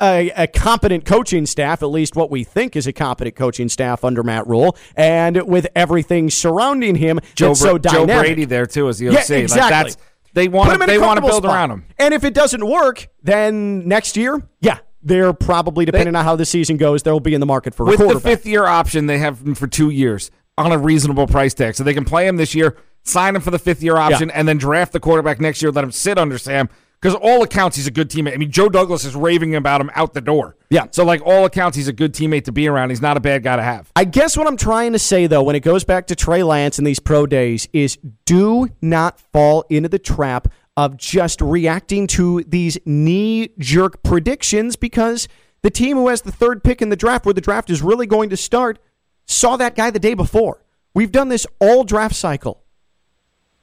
a, 0.00 0.30
a 0.36 0.46
competent 0.46 1.04
coaching 1.04 1.46
staff, 1.46 1.82
at 1.82 1.86
least 1.86 2.16
what 2.16 2.30
we 2.30 2.44
think 2.44 2.76
is 2.76 2.86
a 2.86 2.92
competent 2.92 3.36
coaching 3.36 3.68
staff 3.68 4.04
under 4.04 4.22
Matt 4.22 4.46
Rhule, 4.46 4.76
and 4.96 5.42
with 5.48 5.66
everything 5.74 6.30
surrounding 6.30 6.96
him 6.96 7.20
Joe, 7.34 7.48
that's 7.48 7.60
so 7.60 7.78
Joe. 7.78 8.06
Brady 8.06 8.44
there 8.44 8.66
too 8.66 8.88
as 8.88 8.98
the 8.98 9.08
OC. 9.08 9.14
Yeah, 9.14 9.20
Like, 9.36 9.42
exactly. 9.44 9.70
that's 9.70 9.96
they 10.34 10.48
want 10.48 10.68
Put 10.68 10.76
him 10.76 10.82
in 10.82 10.90
a 10.90 10.92
they 10.92 10.98
want 10.98 11.16
to 11.16 11.22
build 11.22 11.44
spot. 11.44 11.54
around 11.54 11.70
him. 11.70 11.84
And 11.98 12.12
if 12.12 12.22
it 12.22 12.34
doesn't 12.34 12.66
work, 12.66 13.08
then 13.22 13.88
next 13.88 14.16
year, 14.18 14.46
yeah, 14.60 14.78
they're 15.02 15.32
probably 15.32 15.84
depending 15.86 16.14
on 16.14 16.24
how 16.24 16.36
the 16.36 16.44
season 16.44 16.76
goes, 16.76 17.02
they'll 17.02 17.20
be 17.20 17.32
in 17.32 17.40
the 17.40 17.46
market 17.46 17.74
for 17.74 17.84
a 17.84 17.86
With 17.86 18.00
the 18.00 18.20
fifth 18.20 18.44
year 18.44 18.66
option, 18.66 19.06
they 19.06 19.18
have 19.18 19.40
him 19.40 19.54
for 19.54 19.66
two 19.66 19.88
years 19.88 20.30
on 20.58 20.72
a 20.72 20.78
reasonable 20.78 21.26
price 21.26 21.54
tag, 21.54 21.74
so 21.74 21.84
they 21.84 21.94
can 21.94 22.04
play 22.04 22.26
him 22.26 22.36
this 22.36 22.54
year, 22.54 22.76
sign 23.02 23.34
him 23.36 23.40
for 23.42 23.50
the 23.50 23.58
fifth 23.58 23.82
year 23.82 23.96
option, 23.96 24.30
and 24.30 24.46
then 24.46 24.58
draft 24.58 24.92
the 24.92 25.00
quarterback 25.00 25.40
next 25.40 25.62
year. 25.62 25.70
Let 25.70 25.84
him 25.84 25.92
sit 25.92 26.18
under 26.18 26.36
Sam 26.38 26.68
because 27.00 27.14
all 27.14 27.42
accounts 27.42 27.76
he's 27.76 27.86
a 27.86 27.90
good 27.90 28.10
teammate. 28.10 28.34
I 28.34 28.36
mean, 28.36 28.50
Joe 28.50 28.68
Douglas 28.68 29.04
is 29.04 29.14
raving 29.14 29.54
about 29.54 29.80
him 29.80 29.90
out 29.94 30.14
the 30.14 30.20
door. 30.20 30.56
Yeah. 30.70 30.86
So 30.90 31.04
like 31.04 31.22
all 31.24 31.44
accounts, 31.44 31.76
he's 31.76 31.88
a 31.88 31.92
good 31.92 32.12
teammate 32.12 32.44
to 32.44 32.52
be 32.52 32.68
around. 32.68 32.90
He's 32.90 33.02
not 33.02 33.16
a 33.16 33.20
bad 33.20 33.42
guy 33.42 33.56
to 33.56 33.62
have. 33.62 33.90
I 33.94 34.04
guess 34.04 34.36
what 34.36 34.46
I'm 34.46 34.56
trying 34.56 34.92
to 34.92 34.98
say 34.98 35.26
though, 35.26 35.42
when 35.42 35.56
it 35.56 35.60
goes 35.60 35.84
back 35.84 36.06
to 36.08 36.16
Trey 36.16 36.42
Lance 36.42 36.78
and 36.78 36.86
these 36.86 37.00
pro 37.00 37.26
days, 37.26 37.68
is 37.72 37.98
do 38.24 38.68
not 38.80 39.20
fall 39.32 39.64
into 39.68 39.88
the 39.88 39.98
trap 39.98 40.48
of 40.76 40.96
just 40.96 41.40
reacting 41.40 42.06
to 42.06 42.42
these 42.46 42.78
knee 42.84 43.50
jerk 43.58 44.02
predictions 44.02 44.76
because 44.76 45.26
the 45.62 45.70
team 45.70 45.96
who 45.96 46.08
has 46.08 46.22
the 46.22 46.32
third 46.32 46.62
pick 46.62 46.82
in 46.82 46.90
the 46.90 46.96
draft, 46.96 47.24
where 47.24 47.34
the 47.34 47.40
draft 47.40 47.70
is 47.70 47.82
really 47.82 48.06
going 48.06 48.30
to 48.30 48.36
start, 48.36 48.78
saw 49.26 49.56
that 49.56 49.74
guy 49.74 49.90
the 49.90 49.98
day 49.98 50.14
before. 50.14 50.62
We've 50.94 51.12
done 51.12 51.28
this 51.28 51.46
all 51.60 51.84
draft 51.84 52.14
cycle. 52.14 52.62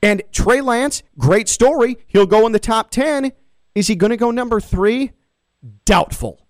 And 0.03 0.21
Trey 0.33 0.59
Lance, 0.59 1.01
great 1.17 1.47
story. 1.47 1.97
He'll 2.07 2.25
go 2.25 2.45
in 2.45 2.51
the 2.51 2.59
top 2.59 2.91
10. 2.91 3.31
Is 3.73 3.87
he 3.87 3.95
going 3.95 4.11
to 4.11 4.17
go 4.17 4.31
number 4.31 4.59
three? 4.59 5.13
Doubtful. 5.85 6.45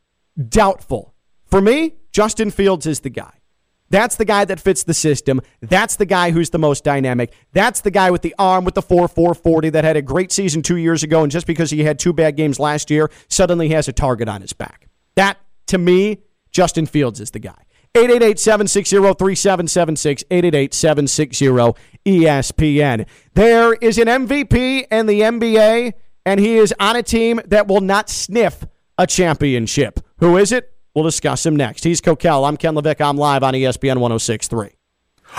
Doubtful. 0.49 1.13
For 1.45 1.61
me, 1.61 1.93
Justin 2.11 2.49
Fields 2.49 2.87
is 2.87 3.01
the 3.01 3.11
guy. 3.11 3.31
That's 3.91 4.15
the 4.15 4.25
guy 4.25 4.43
that 4.45 4.59
fits 4.59 4.83
the 4.83 4.93
system. 4.95 5.39
That's 5.61 5.97
the 5.97 6.07
guy 6.07 6.31
who's 6.31 6.49
the 6.49 6.57
most 6.57 6.83
dynamic. 6.83 7.31
That's 7.51 7.81
the 7.81 7.91
guy 7.91 8.09
with 8.09 8.23
the 8.23 8.33
arm 8.39 8.65
with 8.65 8.73
the 8.73 8.81
4 8.81 9.07
4 9.07 9.35
40 9.35 9.69
that 9.69 9.83
had 9.83 9.97
a 9.97 10.01
great 10.01 10.31
season 10.31 10.63
two 10.63 10.77
years 10.77 11.03
ago. 11.03 11.21
And 11.21 11.31
just 11.31 11.45
because 11.45 11.69
he 11.69 11.83
had 11.83 11.99
two 11.99 12.11
bad 12.11 12.35
games 12.35 12.59
last 12.59 12.89
year, 12.89 13.11
suddenly 13.29 13.67
he 13.67 13.75
has 13.75 13.87
a 13.87 13.93
target 13.93 14.27
on 14.27 14.41
his 14.41 14.53
back. 14.53 14.87
That, 15.13 15.37
to 15.67 15.77
me, 15.77 16.23
Justin 16.49 16.87
Fields 16.87 17.19
is 17.19 17.29
the 17.29 17.39
guy. 17.39 17.65
888 17.95 18.39
760 18.39 18.95
3776, 18.95 20.23
888 20.31 20.73
760 20.73 21.45
ESPN. 22.05 23.05
There 23.35 23.73
is 23.73 23.99
an 23.99 24.07
MVP 24.07 24.87
in 24.91 25.05
the 25.05 25.21
NBA, 25.21 25.93
and 26.25 26.39
he 26.39 26.57
is 26.57 26.73
on 26.79 26.95
a 26.95 27.03
team 27.03 27.39
that 27.45 27.67
will 27.67 27.81
not 27.81 28.09
sniff 28.09 28.65
a 28.97 29.05
championship. 29.05 29.99
Who 30.17 30.37
is 30.37 30.51
it? 30.51 30.73
We'll 30.95 31.03
discuss 31.03 31.45
him 31.45 31.55
next. 31.55 31.83
He's 31.83 32.01
Kokell. 32.01 32.47
I'm 32.47 32.57
Ken 32.57 32.73
LaVicka. 32.73 33.07
I'm 33.07 33.17
live 33.17 33.43
on 33.43 33.53
ESPN 33.53 33.97
1063. 33.99 34.69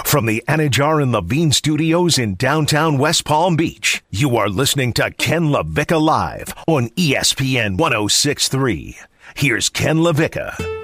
From 0.05 0.27
the 0.27 0.43
Anajar 0.47 1.03
and 1.03 1.11
Levine 1.11 1.51
studios 1.51 2.19
in 2.19 2.37
downtown 2.37 2.99
West 2.99 3.25
Palm 3.25 3.57
Beach, 3.57 4.05
you 4.11 4.37
are 4.37 4.49
listening 4.49 4.93
to 4.95 5.11
Ken 5.13 5.45
LaVicka 5.45 6.01
Live 6.01 6.55
on 6.69 6.89
ESPN 6.91 7.79
1063. 7.79 8.97
Here's 9.35 9.69
Ken 9.69 9.99
LaVicka. 9.99 10.84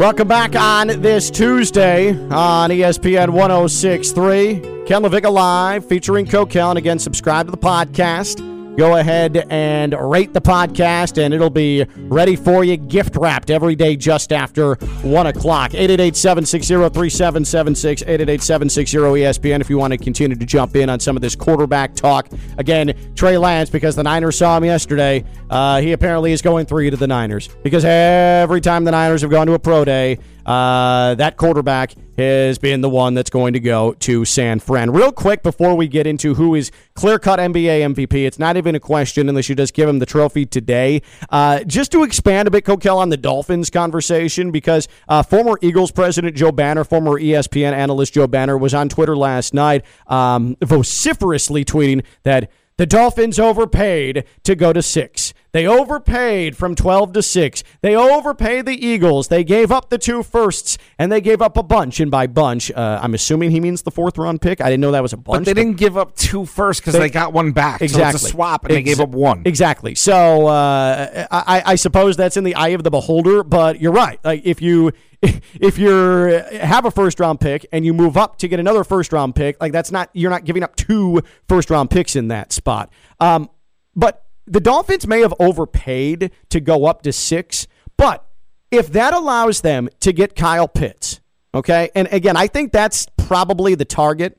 Welcome 0.00 0.28
back 0.28 0.56
on 0.56 0.86
this 1.02 1.30
Tuesday 1.30 2.12
on 2.30 2.70
ESPN 2.70 3.34
1063. 3.34 4.54
Ken 4.86 5.02
LaVicka 5.02 5.30
Live 5.30 5.84
featuring 5.84 6.24
Kokell. 6.24 6.70
And 6.70 6.78
again, 6.78 6.98
subscribe 6.98 7.44
to 7.48 7.50
the 7.50 7.58
podcast. 7.58 8.49
Go 8.80 8.96
ahead 8.96 9.44
and 9.50 9.94
rate 10.10 10.32
the 10.32 10.40
podcast, 10.40 11.22
and 11.22 11.34
it'll 11.34 11.50
be 11.50 11.84
ready 11.98 12.34
for 12.34 12.64
you, 12.64 12.78
gift 12.78 13.14
wrapped 13.14 13.50
every 13.50 13.74
day 13.74 13.94
just 13.94 14.32
after 14.32 14.76
1 14.76 15.26
o'clock. 15.26 15.74
888 15.74 16.16
760 16.16 16.74
3776, 16.88 18.00
888 18.00 18.42
760 18.42 18.96
ESPN 18.96 19.60
if 19.60 19.68
you 19.68 19.76
want 19.76 19.92
to 19.92 19.98
continue 19.98 20.34
to 20.34 20.46
jump 20.46 20.76
in 20.76 20.88
on 20.88 20.98
some 20.98 21.14
of 21.14 21.20
this 21.20 21.36
quarterback 21.36 21.94
talk. 21.94 22.30
Again, 22.56 22.94
Trey 23.14 23.36
Lance, 23.36 23.68
because 23.68 23.96
the 23.96 24.02
Niners 24.02 24.38
saw 24.38 24.56
him 24.56 24.64
yesterday, 24.64 25.26
uh, 25.50 25.82
he 25.82 25.92
apparently 25.92 26.32
is 26.32 26.40
going 26.40 26.64
three 26.64 26.88
to 26.88 26.96
the 26.96 27.06
Niners 27.06 27.48
because 27.62 27.84
every 27.84 28.62
time 28.62 28.84
the 28.84 28.92
Niners 28.92 29.20
have 29.20 29.30
gone 29.30 29.46
to 29.46 29.52
a 29.52 29.58
pro 29.58 29.84
day, 29.84 30.18
uh, 30.50 31.14
that 31.14 31.36
quarterback 31.36 31.94
has 32.18 32.58
been 32.58 32.80
the 32.80 32.90
one 32.90 33.14
that's 33.14 33.30
going 33.30 33.52
to 33.52 33.60
go 33.60 33.92
to 33.92 34.24
San 34.24 34.58
Fran. 34.58 34.90
Real 34.90 35.12
quick 35.12 35.44
before 35.44 35.76
we 35.76 35.86
get 35.86 36.08
into 36.08 36.34
who 36.34 36.56
is 36.56 36.72
clear 36.94 37.20
cut 37.20 37.38
NBA 37.38 37.94
MVP, 37.94 38.26
it's 38.26 38.38
not 38.38 38.56
even 38.56 38.74
a 38.74 38.80
question 38.80 39.28
unless 39.28 39.48
you 39.48 39.54
just 39.54 39.74
give 39.74 39.88
him 39.88 40.00
the 40.00 40.06
trophy 40.06 40.44
today. 40.44 41.02
Uh, 41.28 41.62
just 41.62 41.92
to 41.92 42.02
expand 42.02 42.48
a 42.48 42.50
bit, 42.50 42.64
Kokell, 42.64 42.96
on 42.96 43.10
the 43.10 43.16
Dolphins 43.16 43.70
conversation, 43.70 44.50
because 44.50 44.88
uh, 45.08 45.22
former 45.22 45.56
Eagles 45.62 45.92
president 45.92 46.34
Joe 46.34 46.50
Banner, 46.50 46.82
former 46.82 47.12
ESPN 47.12 47.72
analyst 47.72 48.14
Joe 48.14 48.26
Banner, 48.26 48.58
was 48.58 48.74
on 48.74 48.88
Twitter 48.88 49.16
last 49.16 49.54
night 49.54 49.84
um, 50.08 50.56
vociferously 50.64 51.64
tweeting 51.64 52.04
that 52.24 52.50
the 52.76 52.86
Dolphins 52.86 53.38
overpaid 53.38 54.24
to 54.42 54.56
go 54.56 54.72
to 54.72 54.82
six. 54.82 55.32
They 55.52 55.66
overpaid 55.66 56.56
from 56.56 56.74
12 56.74 57.12
to 57.14 57.22
6. 57.22 57.64
They 57.80 57.96
overpaid 57.96 58.66
the 58.66 58.86
Eagles. 58.86 59.28
They 59.28 59.42
gave 59.42 59.72
up 59.72 59.90
the 59.90 59.98
two 59.98 60.22
firsts, 60.22 60.78
and 60.98 61.10
they 61.10 61.20
gave 61.20 61.42
up 61.42 61.56
a 61.56 61.62
bunch. 61.62 61.98
And 62.00 62.10
by 62.10 62.26
bunch, 62.26 62.70
uh, 62.70 63.00
I'm 63.02 63.14
assuming 63.14 63.50
he 63.50 63.60
means 63.60 63.82
the 63.82 63.90
fourth 63.90 64.16
round 64.16 64.40
pick. 64.40 64.60
I 64.60 64.64
didn't 64.66 64.80
know 64.80 64.92
that 64.92 65.02
was 65.02 65.12
a 65.12 65.16
bunch. 65.16 65.40
But 65.40 65.44
they 65.46 65.54
didn't 65.54 65.76
give 65.76 65.96
up 65.96 66.14
two 66.16 66.44
firsts 66.46 66.80
because 66.80 66.94
They- 66.94 67.00
they, 67.00 67.10
got 67.10 67.32
one 67.32 67.52
back. 67.52 67.82
Exactly. 67.82 68.10
So 68.12 68.16
it's 68.16 68.24
a 68.24 68.28
swap, 68.28 68.64
and 68.64 68.74
they 68.74 68.82
gave 68.82 69.00
up 69.00 69.10
one. 69.10 69.42
Exactly. 69.44 69.94
So 69.94 70.46
uh, 70.46 71.26
I, 71.30 71.62
I 71.66 71.74
suppose 71.74 72.16
that's 72.16 72.36
in 72.36 72.44
the 72.44 72.54
eye 72.54 72.68
of 72.68 72.84
the 72.84 72.90
beholder. 72.90 73.42
But 73.42 73.80
you're 73.80 73.92
right. 73.92 74.20
Like 74.24 74.42
if 74.44 74.62
you 74.62 74.92
if 75.22 75.78
you 75.78 75.88
have 75.90 76.84
a 76.84 76.90
first 76.90 77.18
round 77.20 77.40
pick 77.40 77.66
and 77.72 77.84
you 77.84 77.92
move 77.92 78.16
up 78.16 78.38
to 78.38 78.48
get 78.48 78.60
another 78.60 78.84
first 78.84 79.12
round 79.12 79.34
pick, 79.34 79.60
like 79.60 79.72
that's 79.72 79.90
not 79.90 80.10
you're 80.12 80.30
not 80.30 80.44
giving 80.44 80.62
up 80.62 80.76
two 80.76 81.22
first 81.48 81.70
round 81.70 81.90
picks 81.90 82.14
in 82.16 82.28
that 82.28 82.52
spot. 82.52 82.92
Um, 83.18 83.50
but 83.96 84.24
the 84.50 84.60
Dolphins 84.60 85.06
may 85.06 85.20
have 85.20 85.32
overpaid 85.38 86.32
to 86.50 86.60
go 86.60 86.84
up 86.84 87.02
to 87.02 87.12
six, 87.12 87.66
but 87.96 88.26
if 88.70 88.92
that 88.92 89.14
allows 89.14 89.60
them 89.60 89.88
to 90.00 90.12
get 90.12 90.34
Kyle 90.34 90.68
Pitts, 90.68 91.20
okay, 91.54 91.90
and 91.94 92.08
again, 92.10 92.36
I 92.36 92.48
think 92.48 92.72
that's 92.72 93.06
probably 93.16 93.74
the 93.76 93.84
target. 93.84 94.38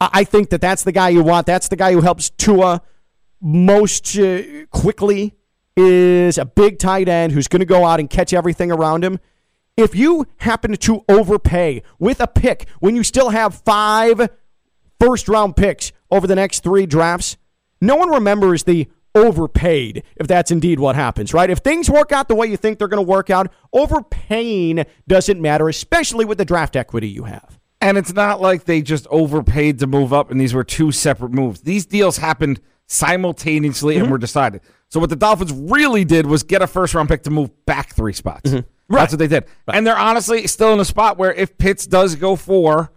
I 0.00 0.24
think 0.24 0.50
that 0.50 0.60
that's 0.60 0.82
the 0.82 0.90
guy 0.90 1.10
you 1.10 1.22
want. 1.22 1.46
That's 1.46 1.68
the 1.68 1.76
guy 1.76 1.92
who 1.92 2.00
helps 2.00 2.30
Tua 2.30 2.82
most 3.40 4.18
uh, 4.18 4.42
quickly. 4.70 5.34
Is 5.74 6.36
a 6.36 6.44
big 6.44 6.78
tight 6.78 7.08
end 7.08 7.32
who's 7.32 7.48
going 7.48 7.60
to 7.60 7.66
go 7.66 7.86
out 7.86 7.98
and 7.98 8.10
catch 8.10 8.34
everything 8.34 8.70
around 8.70 9.02
him. 9.02 9.18
If 9.74 9.94
you 9.94 10.26
happen 10.36 10.76
to 10.76 11.02
overpay 11.08 11.82
with 11.98 12.20
a 12.20 12.26
pick 12.26 12.68
when 12.80 12.94
you 12.94 13.02
still 13.02 13.30
have 13.30 13.54
five 13.64 14.28
first 15.00 15.28
round 15.28 15.56
picks 15.56 15.92
over 16.10 16.26
the 16.26 16.34
next 16.34 16.62
three 16.62 16.84
drafts, 16.84 17.38
no 17.82 17.96
one 17.96 18.08
remembers 18.08 18.64
the 18.64 18.88
overpaid 19.14 20.02
if 20.16 20.26
that's 20.26 20.50
indeed 20.50 20.80
what 20.80 20.94
happens, 20.96 21.34
right? 21.34 21.50
If 21.50 21.58
things 21.58 21.90
work 21.90 22.12
out 22.12 22.28
the 22.28 22.34
way 22.34 22.46
you 22.46 22.56
think 22.56 22.78
they're 22.78 22.88
going 22.88 23.04
to 23.04 23.08
work 23.10 23.28
out, 23.28 23.52
overpaying 23.74 24.84
doesn't 25.06 25.40
matter, 25.40 25.68
especially 25.68 26.24
with 26.24 26.38
the 26.38 26.44
draft 26.46 26.76
equity 26.76 27.08
you 27.08 27.24
have. 27.24 27.58
And 27.80 27.98
it's 27.98 28.12
not 28.14 28.40
like 28.40 28.64
they 28.64 28.80
just 28.80 29.06
overpaid 29.10 29.80
to 29.80 29.86
move 29.86 30.12
up 30.12 30.30
and 30.30 30.40
these 30.40 30.54
were 30.54 30.64
two 30.64 30.92
separate 30.92 31.32
moves. 31.32 31.60
These 31.62 31.84
deals 31.86 32.16
happened 32.18 32.60
simultaneously 32.86 33.94
Mm-hmm. 33.94 34.02
and 34.04 34.12
were 34.12 34.18
decided. 34.18 34.60
So 34.88 35.00
what 35.00 35.10
the 35.10 35.16
Dolphins 35.16 35.52
really 35.52 36.04
did 36.04 36.26
was 36.26 36.42
get 36.42 36.62
a 36.62 36.66
first 36.66 36.94
round 36.94 37.08
pick 37.08 37.22
to 37.24 37.30
move 37.30 37.50
back 37.66 37.94
three 37.94 38.12
spots. 38.12 38.50
Mm-hmm. 38.50 38.94
That's 38.94 39.12
what 39.12 39.18
they 39.18 39.26
did. 39.26 39.44
And 39.66 39.86
they're 39.86 39.96
honestly 39.98 40.46
still 40.46 40.72
in 40.74 40.80
a 40.80 40.84
spot 40.84 41.16
where 41.18 41.32
if 41.32 41.56
Pitts 41.56 41.86
does 41.86 42.14
go 42.14 42.36
four, 42.36 42.92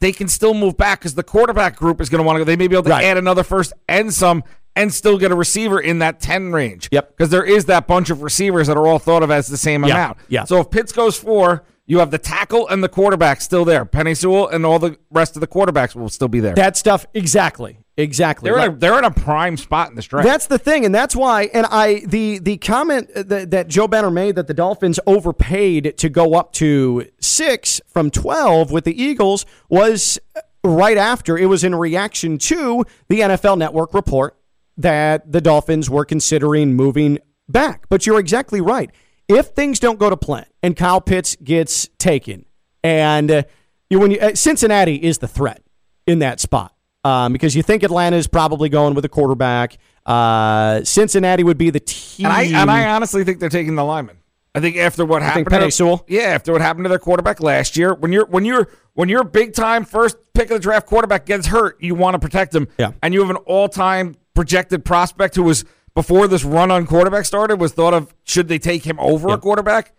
they 0.00 0.12
can 0.12 0.28
still 0.28 0.54
move 0.54 0.76
back 0.76 1.00
because 1.00 1.14
the 1.14 1.22
quarterback 1.22 1.76
group 1.76 2.00
is 2.00 2.08
going 2.08 2.20
to 2.20 2.26
want 2.26 2.36
to 2.36 2.40
go. 2.40 2.44
They 2.44 2.56
may 2.56 2.68
be 2.68 2.74
able 2.74 2.84
to 2.84 2.90
Right. 2.90 3.04
add 3.04 3.16
another 3.18 3.42
first 3.42 3.72
and 3.88 4.12
some 4.12 4.42
and 4.76 4.92
still 4.94 5.18
get 5.18 5.30
a 5.30 5.34
receiver 5.34 5.78
in 5.80 5.98
that 5.98 6.20
10 6.20 6.52
range. 6.52 6.88
Yep. 6.92 7.16
Because 7.16 7.30
there 7.30 7.44
is 7.44 7.66
that 7.66 7.86
bunch 7.86 8.08
of 8.08 8.22
receivers 8.22 8.66
that 8.68 8.76
are 8.76 8.86
all 8.86 8.98
thought 8.98 9.22
of 9.22 9.30
as 9.30 9.48
the 9.48 9.56
same 9.56 9.84
Yeah. 9.84 9.94
amount. 9.94 10.18
Yeah. 10.28 10.44
So 10.44 10.60
if 10.60 10.70
Pitts 10.70 10.92
goes 10.92 11.16
four, 11.16 11.64
you 11.90 11.98
have 11.98 12.12
the 12.12 12.18
tackle 12.18 12.68
and 12.68 12.84
the 12.84 12.88
quarterback 12.88 13.40
still 13.40 13.64
there. 13.64 13.84
Penei 13.84 14.16
Sewell 14.16 14.46
and 14.46 14.64
all 14.64 14.78
the 14.78 14.96
rest 15.10 15.36
of 15.36 15.40
the 15.40 15.48
quarterbacks 15.48 15.96
will 15.96 16.08
still 16.08 16.28
be 16.28 16.38
there. 16.38 16.54
That 16.54 16.76
stuff, 16.76 17.04
exactly. 17.14 17.78
Exactly. 17.96 18.48
they're, 18.48 18.56
Like- 18.58 18.68
in 18.70 18.76
a, 18.76 18.78
they're 18.78 18.98
in 18.98 19.04
a 19.04 19.10
prime 19.10 19.56
spot 19.56 19.90
in 19.90 19.96
this 19.96 20.06
draft. 20.06 20.24
That's 20.24 20.46
the 20.46 20.56
thing, 20.56 20.84
and 20.84 20.94
that's 20.94 21.16
why. 21.16 21.50
And 21.52 21.66
I 21.68 22.02
the 22.06 22.38
the 22.38 22.58
comment 22.58 23.10
that, 23.14 23.50
that 23.50 23.66
Joe 23.66 23.88
Banner 23.88 24.10
made 24.12 24.36
that 24.36 24.46
the 24.46 24.54
Dolphins 24.54 25.00
overpaid 25.04 25.98
to 25.98 26.08
go 26.08 26.34
up 26.34 26.52
to 26.54 27.08
six 27.20 27.80
from 27.88 28.12
twelve 28.12 28.70
with 28.70 28.84
the 28.84 29.02
Eagles 29.02 29.44
was 29.68 30.20
right 30.62 30.96
after. 30.96 31.36
It 31.36 31.46
was 31.46 31.64
in 31.64 31.74
reaction 31.74 32.38
to 32.38 32.84
the 33.08 33.18
NFL 33.20 33.58
Network 33.58 33.94
report 33.94 34.36
that 34.76 35.30
the 35.30 35.40
Dolphins 35.40 35.90
were 35.90 36.04
considering 36.04 36.74
moving 36.74 37.18
back. 37.48 37.86
But 37.88 38.06
you're 38.06 38.20
exactly 38.20 38.60
right. 38.60 38.90
If 39.30 39.46
things 39.48 39.78
don't 39.78 39.98
go 39.98 40.10
to 40.10 40.16
plan 40.16 40.46
and 40.62 40.76
Kyle 40.76 41.00
Pitts 41.00 41.36
gets 41.36 41.88
taken, 41.98 42.46
and 42.82 43.30
uh, 43.30 43.42
you, 43.88 43.98
when 43.98 44.10
you, 44.10 44.18
uh, 44.18 44.34
Cincinnati 44.34 44.96
is 44.96 45.18
the 45.18 45.28
threat 45.28 45.62
in 46.06 46.20
that 46.20 46.40
spot 46.40 46.74
um, 47.04 47.32
because 47.32 47.54
you 47.54 47.62
think 47.62 47.82
Atlanta 47.82 48.16
is 48.16 48.26
probably 48.26 48.68
going 48.68 48.94
with 48.94 49.04
a 49.04 49.08
quarterback. 49.08 49.78
Uh, 50.04 50.82
Cincinnati 50.84 51.44
would 51.44 51.58
be 51.58 51.70
the 51.70 51.80
team. 51.80 52.26
and 52.26 52.32
I 52.32 52.42
and 52.44 52.70
I 52.70 52.90
honestly 52.90 53.24
think 53.24 53.40
they're 53.40 53.48
taking 53.48 53.74
the 53.74 53.84
lineman. 53.84 54.16
I 54.52 54.58
think 54.58 54.76
after 54.76 55.04
what 55.04 55.22
happened, 55.22 55.48
to, 55.48 55.70
Sewell? 55.70 56.04
yeah, 56.08 56.22
after 56.22 56.50
what 56.50 56.60
happened 56.60 56.84
to 56.84 56.88
their 56.88 56.98
quarterback 56.98 57.40
last 57.40 57.76
year, 57.76 57.94
when 57.94 58.10
you're 58.10 58.26
when 58.26 58.44
you're 58.44 58.68
when 58.94 59.08
your 59.08 59.22
big 59.22 59.54
time 59.54 59.84
first 59.84 60.16
pick 60.34 60.50
of 60.50 60.56
the 60.56 60.58
draft 60.58 60.86
quarterback 60.86 61.24
gets 61.24 61.46
hurt, 61.46 61.80
you 61.80 61.94
want 61.94 62.14
to 62.14 62.18
protect 62.18 62.54
him. 62.54 62.66
Yeah. 62.76 62.92
and 63.02 63.14
you 63.14 63.20
have 63.20 63.30
an 63.30 63.36
all 63.36 63.68
time 63.68 64.16
projected 64.34 64.84
prospect 64.84 65.36
who 65.36 65.44
was 65.44 65.64
before 65.94 66.28
this 66.28 66.44
run 66.44 66.70
on 66.70 66.86
quarterback 66.86 67.24
started 67.24 67.56
was 67.56 67.72
thought 67.72 67.94
of 67.94 68.14
should 68.24 68.48
they 68.48 68.58
take 68.58 68.84
him 68.84 68.98
over 69.00 69.28
a 69.28 69.38
quarterback? 69.38 69.92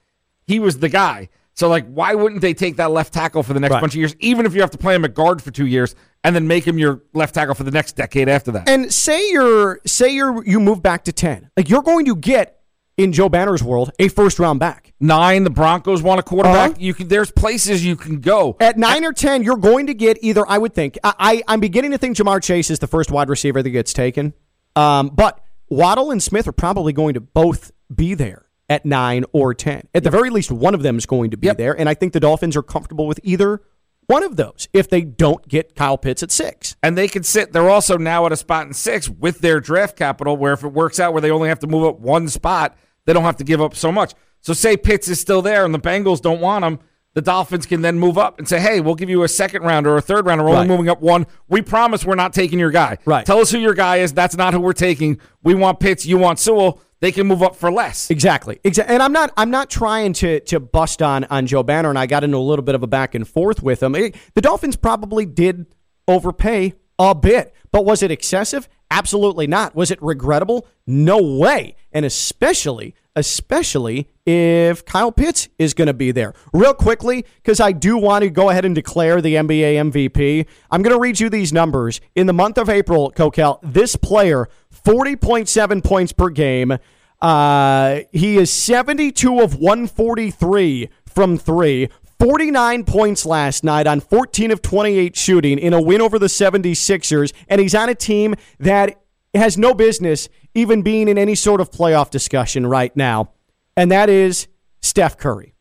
He 0.47 0.59
was 0.59 0.79
the 0.79 0.89
guy. 0.89 1.29
So 1.53 1.67
like, 1.67 1.85
why 1.87 2.15
wouldn't 2.15 2.41
they 2.41 2.53
take 2.53 2.77
that 2.77 2.91
left 2.91 3.13
tackle 3.13 3.43
for 3.43 3.53
the 3.53 3.59
next 3.59 3.73
Right. 3.73 3.81
bunch 3.81 3.93
of 3.93 3.97
years, 3.99 4.15
even 4.19 4.45
if 4.45 4.55
you 4.55 4.61
have 4.61 4.71
to 4.71 4.77
play 4.77 4.95
him 4.95 5.03
at 5.05 5.13
guard 5.13 5.41
for 5.41 5.51
two 5.51 5.65
years, 5.65 5.95
and 6.23 6.35
then 6.35 6.47
make 6.47 6.65
him 6.65 6.77
your 6.77 7.01
left 7.13 7.35
tackle 7.35 7.55
for 7.55 7.63
the 7.63 7.71
next 7.71 7.95
decade 7.95 8.29
after 8.29 8.51
that? 8.51 8.69
and 8.69 8.91
say 8.93 9.31
you're 9.31 9.79
say 9.85 10.09
you're 10.13 10.43
you 10.45 10.59
move 10.59 10.81
back 10.81 11.03
to 11.05 11.11
ten, 11.11 11.49
like 11.57 11.69
you're 11.69 11.81
going 11.81 12.05
to 12.05 12.15
get 12.15 12.59
in 12.97 13.11
Joe 13.11 13.27
Banner's 13.29 13.63
world 13.63 13.91
a 13.99 14.07
first 14.07 14.39
round 14.39 14.59
back. 14.59 14.93
Nine, 14.99 15.43
the 15.43 15.49
Broncos 15.49 16.01
want 16.03 16.19
a 16.19 16.23
quarterback. 16.23 16.71
Uh-huh. 16.71 16.79
You 16.79 16.93
can. 16.93 17.07
There's 17.07 17.31
places 17.31 17.83
you 17.83 17.95
can 17.95 18.19
go. 18.21 18.55
At 18.59 18.77
nine 18.77 19.03
or 19.03 19.11
ten, 19.13 19.43
you're 19.43 19.57
going 19.57 19.87
to 19.87 19.93
get 19.93 20.19
either. 20.21 20.45
I 20.47 20.57
would 20.57 20.73
think. 20.73 20.97
I, 21.03 21.13
I 21.19 21.43
I'm 21.47 21.59
beginning 21.59 21.91
to 21.91 21.97
think 21.97 22.15
Ja'Marr 22.17 22.41
Chase 22.43 22.69
is 22.69 22.79
the 22.79 22.87
first 22.87 23.09
wide 23.11 23.27
receiver 23.29 23.61
that 23.61 23.69
gets 23.71 23.91
taken. 23.93 24.33
Um, 24.75 25.09
but 25.09 25.40
Waddle 25.71 26.11
and 26.11 26.21
Smith 26.21 26.47
are 26.47 26.51
probably 26.51 26.91
going 26.93 27.13
to 27.13 27.21
both 27.21 27.71
be 27.93 28.13
there 28.13 28.45
at 28.69 28.85
nine 28.85 29.23
or 29.31 29.53
ten. 29.53 29.87
At 29.93 30.03
the 30.03 30.09
very 30.11 30.29
least, 30.29 30.51
one 30.51 30.73
of 30.75 30.83
them 30.83 30.97
is 30.97 31.05
going 31.05 31.31
to 31.31 31.37
be 31.37 31.47
Yep. 31.47 31.57
there, 31.57 31.79
and 31.79 31.87
I 31.87 31.93
think 31.93 32.11
the 32.13 32.19
Dolphins 32.19 32.57
are 32.57 32.61
comfortable 32.61 33.07
with 33.07 33.19
either 33.23 33.61
one 34.07 34.21
of 34.23 34.35
those 34.35 34.67
if 34.73 34.89
they 34.89 35.01
don't 35.01 35.47
get 35.47 35.73
Kyle 35.75 35.97
Pitts 35.97 36.21
at 36.23 36.31
six. 36.31 36.75
and 36.83 36.97
they 36.97 37.07
can 37.07 37.23
sit. 37.23 37.53
They're 37.53 37.69
also 37.69 37.97
now 37.97 38.25
at 38.25 38.33
a 38.33 38.35
spot 38.35 38.67
in 38.67 38.73
six 38.73 39.07
with 39.09 39.39
their 39.39 39.61
draft 39.61 39.95
capital, 39.95 40.35
where 40.35 40.51
if 40.51 40.63
it 40.65 40.73
works 40.73 40.99
out 40.99 41.13
where 41.13 41.21
they 41.21 41.31
only 41.31 41.47
have 41.47 41.59
to 41.59 41.67
move 41.67 41.85
up 41.85 41.99
one 42.01 42.27
spot, 42.27 42.77
they 43.05 43.13
don't 43.13 43.23
have 43.23 43.37
to 43.37 43.45
give 43.45 43.61
up 43.61 43.73
so 43.73 43.91
much. 43.93 44.13
So 44.41 44.51
say 44.53 44.75
Pitts 44.75 45.07
is 45.07 45.21
still 45.21 45.41
there 45.41 45.63
and 45.63 45.73
the 45.73 45.79
Bengals 45.79 46.19
don't 46.21 46.41
want 46.41 46.65
him, 46.65 46.79
the 47.13 47.21
Dolphins 47.21 47.65
can 47.65 47.81
then 47.81 47.99
move 47.99 48.17
up 48.17 48.39
and 48.39 48.47
say, 48.47 48.59
"Hey, 48.59 48.79
we'll 48.79 48.95
give 48.95 49.09
you 49.09 49.23
a 49.23 49.27
second 49.27 49.63
round 49.63 49.85
or 49.87 49.97
a 49.97 50.01
third 50.01 50.25
round. 50.25 50.41
We're 50.41 50.47
only 50.49 50.59
Right. 50.61 50.67
moving 50.67 50.89
up 50.89 51.01
one. 51.01 51.27
We 51.49 51.61
promise 51.61 52.05
we're 52.05 52.15
not 52.15 52.33
taking 52.33 52.57
your 52.59 52.71
guy. 52.71 52.97
Right. 53.05 53.25
Tell 53.25 53.39
us 53.39 53.51
who 53.51 53.57
your 53.59 53.73
guy 53.73 53.97
is. 53.97 54.13
That's 54.13 54.37
not 54.37 54.53
who 54.53 54.59
we're 54.61 54.73
taking. 54.73 55.19
We 55.43 55.53
want 55.53 55.79
Pitts. 55.79 56.05
You 56.05 56.17
want 56.17 56.39
Sewell. 56.39 56.79
They 57.01 57.11
can 57.11 57.25
move 57.27 57.41
up 57.41 57.55
for 57.55 57.71
less. 57.71 58.11
Exactly. 58.11 58.59
Exactly. 58.63 58.93
And 58.93 59.01
I'm 59.03 59.11
not 59.11 59.31
I'm 59.35 59.49
not 59.49 59.69
trying 59.71 60.13
to 60.13 60.39
to 60.41 60.59
bust 60.59 61.01
on 61.01 61.23
on 61.25 61.47
Joe 61.47 61.63
Banner 61.63 61.89
and 61.89 61.97
I 61.97 62.05
got 62.05 62.23
into 62.23 62.37
a 62.37 62.39
little 62.39 62.63
bit 62.63 62.75
of 62.75 62.83
a 62.83 62.87
back 62.87 63.15
and 63.15 63.27
forth 63.27 63.63
with 63.63 63.81
him. 63.81 63.95
Eh, 63.95 64.11
The 64.35 64.41
Dolphins 64.41 64.75
probably 64.75 65.25
did 65.25 65.65
overpay 66.07 66.73
a 66.99 67.15
bit, 67.15 67.53
but 67.71 67.85
was 67.85 68.03
it 68.03 68.11
excessive? 68.11 68.69
Absolutely 68.91 69.47
not. 69.47 69.75
Was 69.75 69.89
it 69.91 70.01
regrettable? 70.01 70.67
No 70.85 71.17
way. 71.17 71.75
And 71.91 72.05
especially 72.05 72.93
especially 73.15 74.07
if 74.25 74.85
Kyle 74.85 75.11
Pitts 75.11 75.49
is 75.57 75.73
going 75.73 75.87
to 75.87 75.93
be 75.93 76.11
there. 76.11 76.33
Real 76.53 76.73
quickly 76.73 77.25
cuz 77.43 77.59
I 77.59 77.71
do 77.71 77.97
want 77.97 78.23
to 78.23 78.29
go 78.29 78.49
ahead 78.49 78.65
and 78.65 78.75
declare 78.75 79.21
the 79.21 79.35
NBA 79.35 79.91
MVP. 79.91 80.45
I'm 80.69 80.81
going 80.81 80.95
to 80.95 80.99
read 80.99 81.19
you 81.19 81.29
these 81.29 81.51
numbers. 81.51 82.01
In 82.15 82.27
the 82.27 82.33
month 82.33 82.57
of 82.57 82.69
April, 82.69 83.11
Kokell, 83.15 83.59
this 83.61 83.95
player 83.95 84.47
40.7 84.85 85.83
points 85.83 86.11
per 86.11 86.29
game. 86.29 86.77
Uh, 87.21 87.99
he 88.11 88.37
is 88.37 88.49
72 88.49 89.39
of 89.39 89.55
143 89.55 90.89
from 91.05 91.37
three. 91.37 91.89
49 92.19 92.83
points 92.83 93.25
last 93.25 93.63
night 93.63 93.87
on 93.87 93.99
14 93.99 94.51
of 94.51 94.61
28 94.61 95.15
shooting 95.15 95.57
in 95.57 95.73
a 95.73 95.81
win 95.81 96.01
over 96.01 96.19
the 96.19 96.27
76ers. 96.27 97.33
And 97.47 97.59
he's 97.59 97.73
on 97.73 97.89
a 97.89 97.95
team 97.95 98.35
that 98.59 99.01
has 99.33 99.57
no 99.57 99.73
business 99.73 100.29
even 100.53 100.81
being 100.81 101.07
in 101.07 101.17
any 101.17 101.35
sort 101.35 101.61
of 101.61 101.71
playoff 101.71 102.09
discussion 102.09 102.65
right 102.67 102.95
now. 102.95 103.31
And 103.77 103.91
that 103.91 104.09
is 104.09 104.47
Steph 104.81 105.17
Curry. 105.17 105.53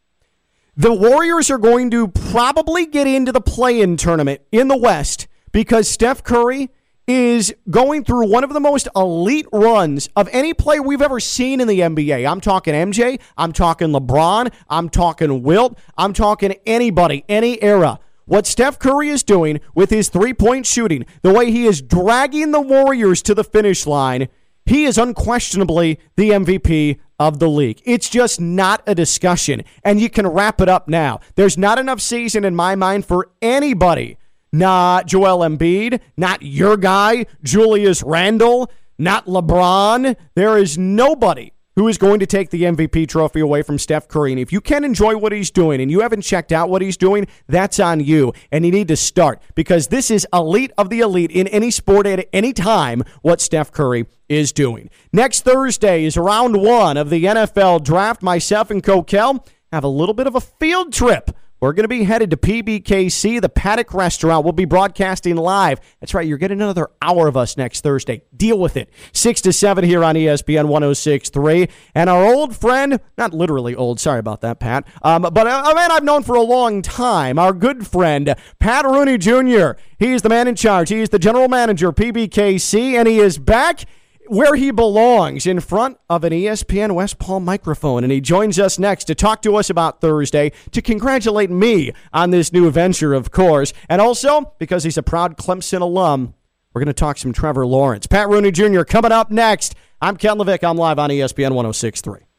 The 0.77 0.95
Warriors 0.95 1.51
are 1.51 1.59
going 1.59 1.91
to 1.91 2.09
probably 2.09 2.87
get 2.87 3.07
into 3.07 3.33
the 3.33 3.41
play 3.41 3.81
in 3.81 3.97
tournament 3.97 4.41
in 4.51 4.69
the 4.69 4.77
West 4.77 5.29
because 5.53 5.89
Steph 5.89 6.23
Curry 6.23 6.71
is 7.07 7.53
going 7.69 8.05
through 8.05 8.29
one 8.29 8.45
of 8.45 8.53
the 8.53 8.61
most 8.61 8.87
elite 8.95 9.49
runs 9.53 10.09
of 10.15 10.29
any 10.33 10.55
player 10.55 10.81
we've 10.81 11.03
ever 11.03 11.19
seen 11.19 11.61
in 11.61 11.67
the 11.67 11.81
NBA. 11.81 12.31
I'm 12.31 12.41
talking 12.41 12.73
MJ, 12.73 13.21
I'm 13.37 13.53
talking 13.53 13.89
LeBron, 13.89 14.53
I'm 14.69 14.89
talking 14.89 15.43
Wilt, 15.43 15.77
I'm 15.99 16.13
talking 16.13 16.55
anybody, 16.65 17.25
any 17.29 17.61
era. 17.63 17.99
What 18.27 18.47
Steph 18.47 18.79
Curry 18.79 19.09
is 19.09 19.25
doing 19.25 19.61
with 19.75 19.91
his 19.91 20.09
three 20.09 20.33
point 20.33 20.65
shooting, 20.65 21.05
the 21.23 21.33
way 21.33 21.51
he 21.51 21.67
is 21.67 21.83
dragging 21.83 22.53
the 22.53 22.61
Warriors 22.61 23.23
to 23.23 23.35
the 23.35 23.43
finish 23.43 23.89
line, 23.89 24.29
he 24.71 24.85
is 24.85 24.99
unquestionably 24.99 25.99
the 26.15 26.31
MVP 26.31 27.01
of 27.19 27.41
the 27.41 27.49
league. 27.49 27.83
It's 27.85 28.09
just 28.09 28.41
not 28.41 28.85
a 28.87 28.95
discussion. 28.95 29.65
And 29.83 30.01
you 30.01 30.09
can 30.09 30.29
wrap 30.29 30.61
it 30.61 30.69
up 30.69 30.87
now. 30.87 31.19
There's 31.35 31.59
not 31.59 31.81
enough 31.81 32.01
season 32.01 32.45
in 32.45 32.55
my 32.55 32.77
mind 32.77 33.05
for 33.05 33.31
anybody. 33.43 34.17
Not 34.53 35.07
Joel 35.09 35.41
Embiid, 35.41 36.01
not 36.17 36.43
your 36.43 36.77
guy, 36.77 37.27
Julius 37.43 38.05
Randle, 38.05 38.71
not 38.97 39.27
LeBron. 39.27 40.15
There 40.37 40.57
is 40.57 40.79
nobody 40.79 41.53
who 41.77 41.89
is 41.89 41.99
going 41.99 42.21
to 42.21 42.27
take 42.27 42.51
the 42.51 42.63
MVP 42.63 43.09
trophy 43.09 43.41
away 43.41 43.63
from 43.63 43.79
Steph 43.79 44.09
Curry. 44.09 44.33
And 44.33 44.41
if 44.41 44.53
you 44.53 44.61
can't 44.61 44.85
enjoy 44.85 45.17
what 45.17 45.33
he's 45.33 45.51
doing 45.51 45.81
and 45.81 45.91
you 45.91 46.01
haven't 46.01 46.23
checked 46.23 46.53
out 46.53 46.69
what 46.69 46.83
he's 46.83 46.97
doing, 46.97 47.27
that's 47.47 47.79
on 47.81 48.01
you. 48.01 48.33
And 48.51 48.65
you 48.67 48.73
need 48.73 48.89
to 48.89 48.97
start 48.97 49.41
because 49.55 49.89
this 49.89 50.11
is 50.11 50.27
elite 50.33 50.73
of 50.77 50.91
the 50.91 51.01
elite 51.01 51.31
in 51.31 51.47
any 51.49 51.71
sport 51.71 52.07
at 52.07 52.29
any 52.33 52.53
time 52.53 53.03
what 53.23 53.41
Steph 53.41 53.73
Curry 53.73 54.07
is 54.29 54.53
doing. 54.53 54.91
Next 55.13 55.43
Thursday 55.43 56.05
is 56.05 56.17
round 56.17 56.61
one 56.61 56.97
of 56.97 57.11
the 57.11 57.25
NFL 57.25 57.85
draft. 57.85 58.23
Myself 58.23 58.71
and 58.71 58.83
Kokell 58.83 59.47
have 59.73 59.85
a 59.85 59.89
little 59.89 60.15
bit 60.15 60.27
of 60.27 60.35
a 60.35 60.41
field 60.41 60.93
trip. 60.93 61.31
We're 61.61 61.75
going 61.75 61.85
to 61.85 61.89
be 61.89 62.05
headed 62.05 62.31
to 62.31 62.39
PBKC, 62.39 63.39
the 63.39 63.51
Paddock 63.51 63.93
Restaurant. 63.93 64.45
We'll 64.45 64.53
be 64.55 64.65
broadcasting 64.65 65.37
live. 65.37 65.79
That's 66.01 66.15
right, 66.15 66.27
you're 66.27 66.39
getting 66.39 66.63
another 66.63 66.89
hour 67.03 67.29
of 67.29 67.37
us 67.37 67.59
next 67.59 67.83
Thursday. 67.83 68.23
Deal 68.35 68.59
with 68.59 68.79
it. 68.79 68.89
6 69.13 69.43
to 69.43 69.53
7 69.53 69.85
here 69.85 70.03
on 70.03 70.15
ESPN 70.15 70.69
1063. 70.69 71.69
And 71.95 72.09
our 72.09 72.25
old 72.25 72.57
friend, 72.57 72.99
not 73.19 73.35
literally 73.35 73.75
old, 73.75 74.01
sorry 74.01 74.21
about 74.21 74.41
that, 74.41 74.59
Pat, 74.59 74.87
um, 75.03 75.21
but 75.21 75.47
a, 75.47 75.71
a 75.71 75.75
man 75.75 75.93
I've 75.93 76.03
known 76.03 76.23
for 76.23 76.35
a 76.35 76.43
long 76.43 76.81
time, 76.81 77.39
our 77.39 77.53
good 77.53 77.87
friend, 77.87 78.35
Pat 78.59 78.87
Rooney 78.87 79.19
Jr. 79.19 79.73
He's 79.99 80.23
the 80.23 80.31
man 80.31 80.49
in 80.49 80.55
charge. 80.55 80.89
He's 80.89 81.11
the 81.11 81.19
general 81.19 81.49
manager, 81.49 81.93
PBKC, 81.93 82.95
and 82.95 83.07
he 83.07 83.19
is 83.19 83.37
back 83.37 83.85
where 84.31 84.55
he 84.55 84.71
belongs 84.71 85.45
in 85.45 85.59
front 85.59 85.99
of 86.09 86.23
an 86.23 86.33
ESPN 86.33 86.95
West 86.95 87.19
Palm 87.19 87.45
microphone. 87.45 88.05
And 88.05 88.13
he 88.13 88.21
joins 88.21 88.61
us 88.61 88.79
next 88.79 89.05
to 89.05 89.15
talk 89.17 89.43
to 89.43 89.57
us 89.57 89.69
about 89.69 90.01
Thursday, 90.01 90.53
to 90.71 90.81
congratulate 90.81 91.51
me 91.51 91.93
on 92.13 92.31
this 92.31 92.53
new 92.53 92.71
venture, 92.71 93.13
of 93.13 93.33
course, 93.33 93.73
and 93.89 94.01
also 94.01 94.55
because 94.61 94.85
he's 94.85 94.97
a 94.97 95.03
proud 95.03 95.37
Clemson 95.37 95.81
alum. 95.81 96.35
We're 96.73 96.81
going 96.81 96.87
to 96.87 96.93
talk 96.93 97.19
some 97.19 97.33
Trevor 97.33 97.67
Lawrence. 97.67 98.07
Pat 98.07 98.29
Rooney 98.29 98.53
Jr. 98.53 98.83
coming 98.83 99.11
up 99.11 99.33
next. 99.33 99.75
I'm 100.01 100.17
Ken 100.17 100.39
LaVicka. 100.39 100.71
I'm 100.71 100.77
live 100.77 101.01
on 101.01 101.11
ESPN 101.11 101.51
1063. 101.51 102.30